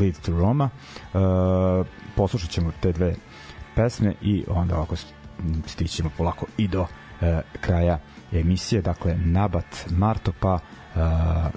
lead 0.00 0.20
to 0.20 0.32
Roma. 0.32 0.70
Uh, 1.14 1.86
poslušat 2.16 2.50
ćemo 2.50 2.72
te 2.80 2.92
dve 2.92 3.14
pesme 3.74 4.14
i 4.22 4.44
onda 4.48 4.76
ovako 4.76 4.96
stićemo 5.66 6.10
polako 6.16 6.46
i 6.56 6.68
do 6.68 6.80
uh, 6.80 6.88
kraja 7.60 7.98
emisije. 8.32 8.82
Dakle 8.82 9.16
Nabat 9.16 9.86
Marto 9.90 10.32
pa 10.40 10.54
uh, 10.54 10.60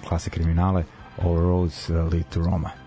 klase 0.07 0.29
kriminale 0.29 0.83
All 1.17 1.35
Roads 1.35 1.89
uh, 1.89 1.95
lead 1.95 2.25
to 2.29 2.39
Roma 2.39 2.80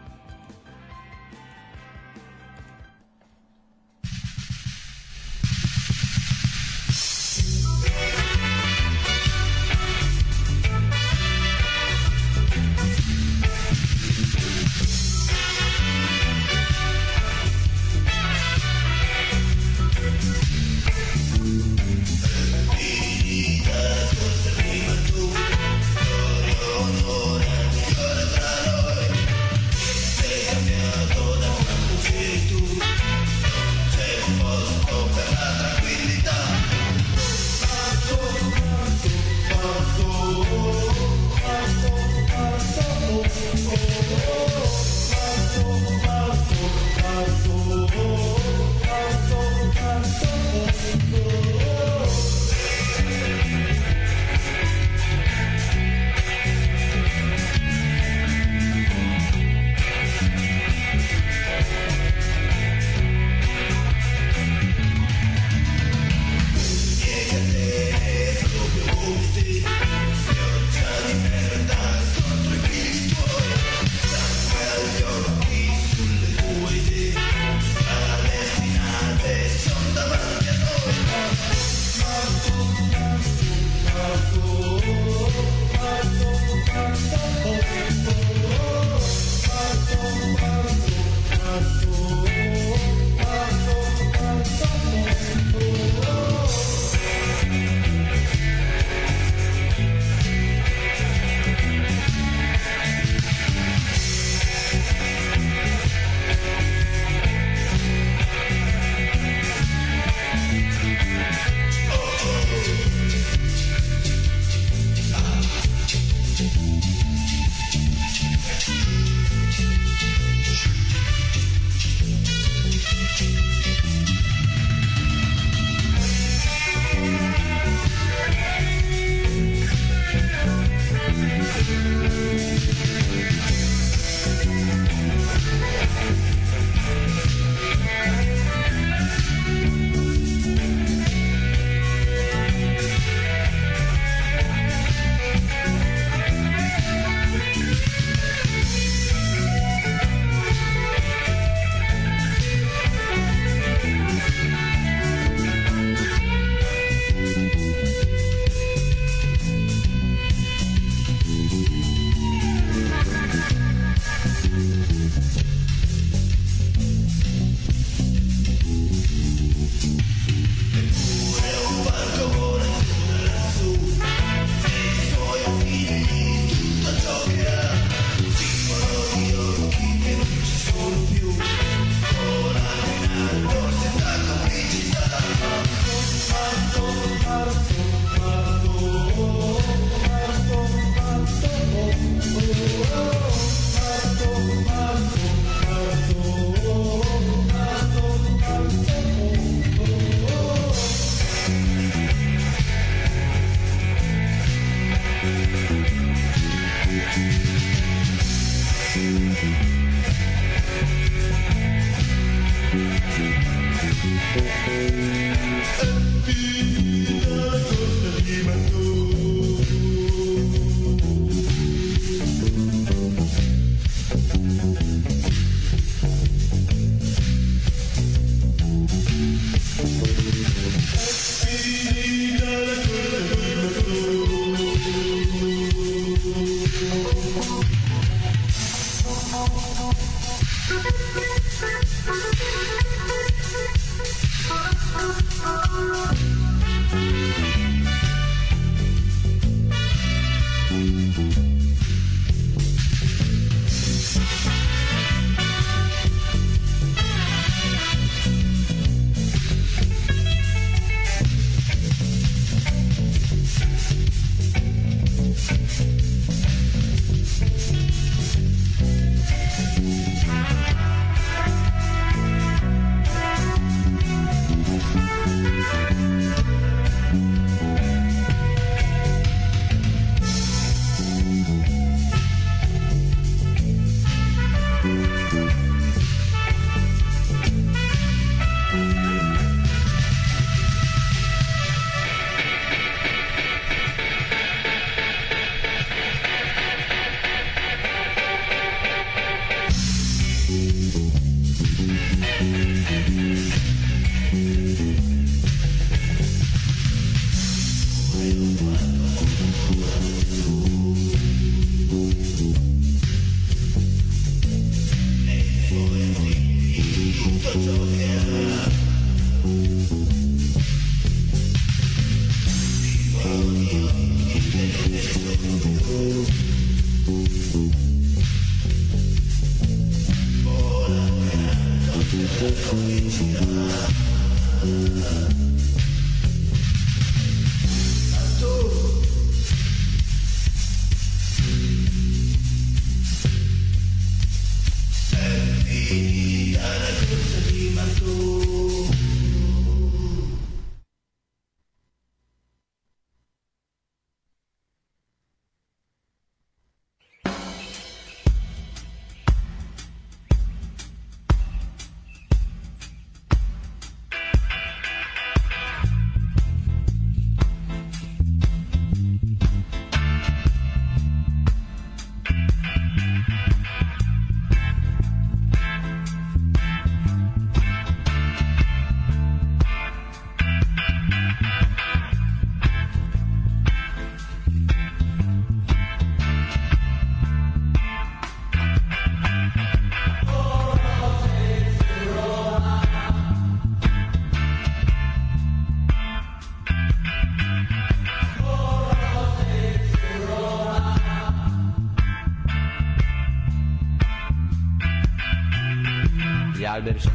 there's 406.84 407.06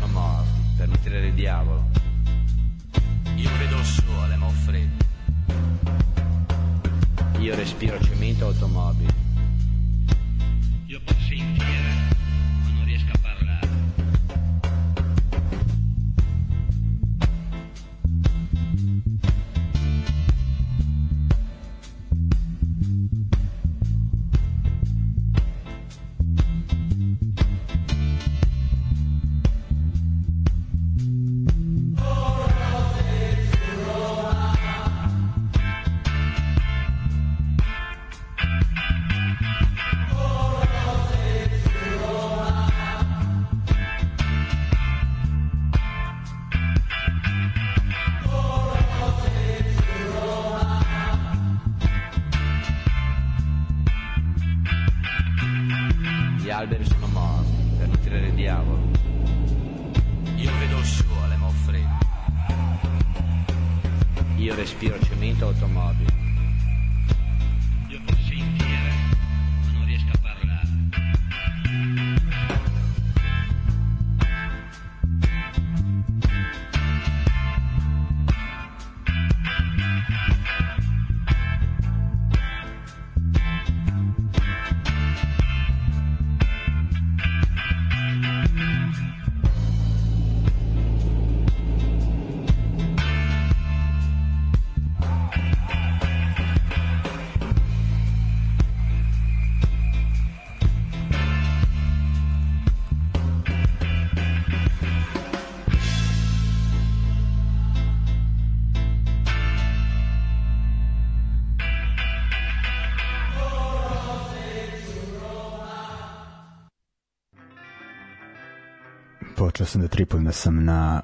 počeo 119.59 119.71
sam 119.71 119.81
da 119.81 119.87
tripujem 119.87 120.25
da 120.25 120.31
sam 120.31 120.63
na 120.65 121.01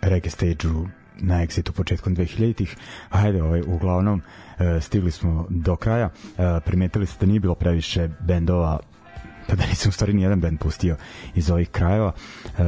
reggae 0.00 0.30
stage-u 0.30 0.88
na 1.20 1.42
Exitu 1.42 1.72
početkom 1.72 2.16
2000-ih. 2.16 2.76
Ajde, 3.10 3.42
ovaj, 3.42 3.62
uglavnom, 3.66 4.22
e, 4.58 4.80
stigli 4.80 5.10
smo 5.10 5.46
do 5.48 5.76
kraja. 5.76 6.10
E, 6.38 6.60
primetili 6.64 7.06
ste 7.06 7.26
da 7.26 7.26
nije 7.26 7.40
bilo 7.40 7.54
previše 7.54 8.08
bendova 8.20 8.78
pa 9.48 9.56
da 9.56 9.66
nisam 9.66 9.88
u 9.88 9.92
stvari 9.92 10.12
ni 10.12 10.22
jedan 10.22 10.40
bend 10.40 10.58
pustio 10.58 10.96
iz 11.34 11.50
ovih 11.50 11.68
krajeva. 11.68 12.12
E, 12.58 12.62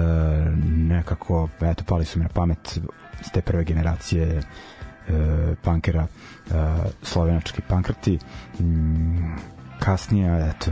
nekako, 0.66 1.48
eto, 1.60 1.84
pali 1.84 2.04
su 2.04 2.18
mi 2.18 2.22
na 2.22 2.28
pamet 2.28 2.78
s 3.22 3.30
te 3.30 3.40
prve 3.40 3.64
generacije 3.64 4.26
e, 4.28 4.42
punkera, 5.62 6.06
e, 6.06 6.54
slovenački 7.02 7.62
pankrti. 7.68 8.18
Mm, 8.60 9.36
kasnije, 9.84 10.50
eto, 10.50 10.70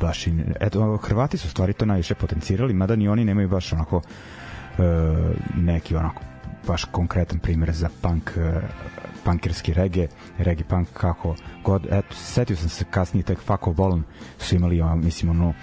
baš 0.00 0.26
i, 0.26 0.44
eto, 0.60 0.96
Hrvati 0.96 1.38
su 1.38 1.48
stvari 1.48 1.72
to 1.72 1.86
najviše 1.86 2.14
potencirali, 2.14 2.74
mada 2.74 2.96
ni 2.96 3.08
oni 3.08 3.24
nemaju 3.24 3.48
baš 3.48 3.72
onako 3.72 4.02
e, 4.78 4.82
neki 5.54 5.96
onako 5.96 6.22
baš 6.66 6.84
konkretan 6.84 7.38
primjer 7.38 7.72
za 7.72 7.88
punk 8.02 8.30
e, 8.36 8.60
punkerski 9.24 9.72
reggae, 9.72 10.08
reggae 10.38 10.64
punk 10.64 10.88
kako 10.92 11.34
god, 11.64 11.86
eto, 11.90 12.16
setio 12.16 12.56
sam 12.56 12.68
se 12.68 12.84
kasnije 12.90 13.24
tek 13.24 13.38
Fuck 13.38 13.66
of 13.66 13.76
Bolon 13.76 14.04
su 14.38 14.54
imali 14.54 14.82
mislim 14.96 15.30
ono 15.30 15.50
e, 15.50 15.54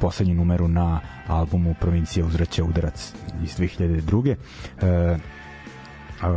poslednju 0.00 0.34
numeru 0.34 0.68
na 0.68 1.00
albumu 1.26 1.74
Provincija 1.80 2.26
uzreće 2.26 2.62
udarac 2.62 3.12
iz 3.44 3.56
2002. 3.58 4.36
E, 4.82 5.18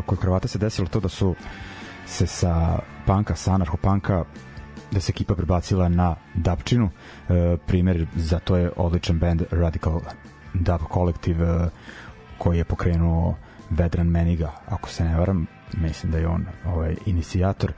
kod 0.06 0.20
Hrvata 0.22 0.47
se 0.47 0.58
desilo 0.58 0.88
to 0.88 0.99
da 0.99 1.10
su 1.10 1.36
se 2.06 2.28
sa 2.28 2.80
panka, 3.06 3.36
sa 3.36 3.54
anarcho-panka 3.54 4.24
da 4.91 4.99
se 4.99 5.12
ekipa 5.12 5.36
prebacila 5.36 5.89
na 5.89 6.16
dubčinu. 6.36 6.89
E, 7.30 7.58
primer 7.68 8.08
za 8.16 8.39
to 8.39 8.58
je 8.58 8.72
odličan 8.78 9.20
band 9.20 9.43
Radical 9.52 9.99
Dub 10.54 10.82
Collective 10.93 11.45
e, 11.45 11.70
koji 12.38 12.58
je 12.58 12.64
pokrenuo 12.64 13.36
Vedran 13.70 14.08
Meniga, 14.08 14.52
ako 14.68 14.89
se 14.89 15.04
ne 15.04 15.18
varam, 15.18 15.47
mislim 15.78 16.12
da 16.12 16.18
je 16.18 16.28
on 16.28 16.45
ovaj, 16.66 16.95
inicijator 17.06 17.72
e, 17.72 17.74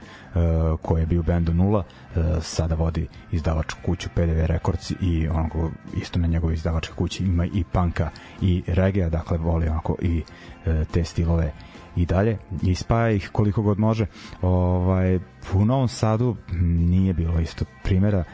koji 0.82 1.02
je 1.02 1.06
bio 1.06 1.22
bendu 1.22 1.54
Nula, 1.54 1.84
e, 2.16 2.20
sada 2.40 2.74
vodi 2.74 3.06
izdavačku 3.32 3.80
kuću 3.84 4.08
PDV 4.14 4.46
Records 4.46 4.92
i 5.00 5.28
onako 5.28 5.70
isto 5.96 6.18
na 6.18 6.26
njegovoj 6.26 6.54
izdavačkoj 6.54 6.96
kući 6.96 7.24
ima 7.24 7.46
i 7.46 7.64
panka 7.72 8.10
i 8.40 8.62
reggae, 8.66 9.10
dakle 9.10 9.38
voli 9.38 9.68
onako 9.68 9.96
i 10.02 10.22
e, 10.66 10.84
te 10.92 11.04
stilove 11.04 11.52
i 11.96 12.06
dalje 12.06 12.38
i 12.62 12.74
spaja 12.74 13.10
ih 13.10 13.30
koliko 13.32 13.62
god 13.62 13.78
može. 13.78 14.06
Ovaj, 14.42 15.18
u 15.54 15.64
Novom 15.64 15.88
Sadu 15.88 16.36
nije 16.62 17.14
bilo 17.14 17.40
isto 17.40 17.64
primjera. 17.82 18.24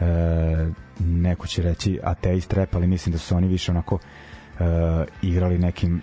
E, 0.00 0.70
neko 1.00 1.46
će 1.46 1.62
reći 1.62 2.00
ateist 2.02 2.52
rap 2.52 2.74
ali 2.74 2.86
mislim 2.86 3.12
da 3.12 3.18
su 3.18 3.36
oni 3.36 3.48
više 3.48 3.72
onako 3.72 3.98
e, 3.98 4.64
igrali 5.22 5.58
nekim 5.58 6.00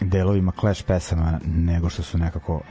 delovima 0.00 0.52
Clash 0.60 0.84
pesama 0.84 1.40
nego 1.44 1.88
što 1.88 2.02
su 2.02 2.18
nekako 2.18 2.60
e, 2.60 2.62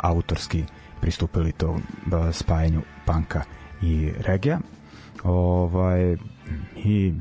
autorski 0.00 0.64
pristupili 1.00 1.52
to 1.52 1.76
e, 1.76 2.32
spajanju 2.32 2.82
panka 3.04 3.42
i 3.82 4.12
regija. 4.18 4.58
Ovaj, 5.24 6.16
i 6.76 7.14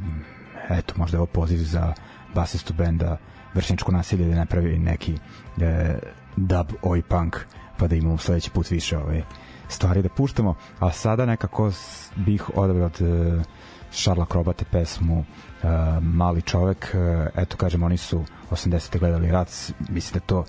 eto 0.70 0.94
možda 0.98 1.18
je 1.18 1.20
ovo 1.20 1.32
poziv 1.34 1.58
za 1.58 1.94
basistu 2.36 2.74
benda 2.74 3.18
vršničko 3.54 3.92
nasilje 3.92 4.28
da 4.28 4.36
napravi 4.36 4.80
neki 4.80 5.18
e, 5.62 5.96
dub 6.36 6.68
oi 6.82 7.02
punk 7.02 7.38
pa 7.78 7.88
da 7.88 7.96
imamo 7.96 8.18
sledeći 8.18 8.52
put 8.52 8.70
više 8.72 8.98
ove 8.98 9.24
stvari 9.70 10.02
da 10.02 10.10
puštamo. 10.10 10.56
A 10.80 10.92
sada 10.92 11.26
nekako 11.26 11.72
bih 12.16 12.50
odabrao 12.56 12.86
od 12.86 13.02
e, 13.02 14.26
Krobate 14.30 14.66
pesmu 14.72 15.26
e, 15.64 15.68
Mali 16.02 16.42
čovek. 16.42 16.96
E, 16.96 17.28
eto 17.36 17.58
kažem 17.58 17.84
oni 17.84 17.98
su 17.98 18.24
80. 18.52 19.00
gledali 19.00 19.32
rat 19.32 19.50
mislim 19.90 20.14
da 20.14 20.26
to 20.26 20.46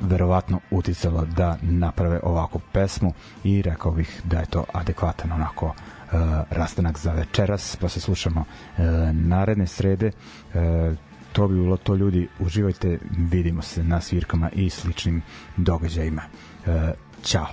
verovatno 0.00 0.60
uticalo 0.70 1.24
da 1.24 1.56
naprave 1.62 2.20
ovakvu 2.22 2.60
pesmu 2.72 3.12
i 3.44 3.62
rekao 3.62 3.92
bih 3.92 4.22
da 4.24 4.38
je 4.38 4.46
to 4.46 4.64
adekvatan 4.72 5.32
onako 5.32 5.66
uh, 5.66 5.74
rastanak 6.50 6.98
za 6.98 7.12
večeras 7.12 7.76
pa 7.76 7.88
se 7.88 8.00
slušamo 8.00 8.40
uh, 8.40 8.84
naredne 9.12 9.66
srede. 9.66 10.10
Uh, 10.54 10.60
to 11.32 11.48
bi 11.48 11.54
bilo 11.54 11.76
to 11.76 11.94
ljudi 11.94 12.28
uživajte 12.40 12.98
vidimo 13.10 13.62
se 13.62 13.84
na 13.84 14.00
svirkama 14.00 14.50
i 14.50 14.70
sličnim 14.70 15.22
događajima. 15.56 16.22
Ćao 17.24 17.46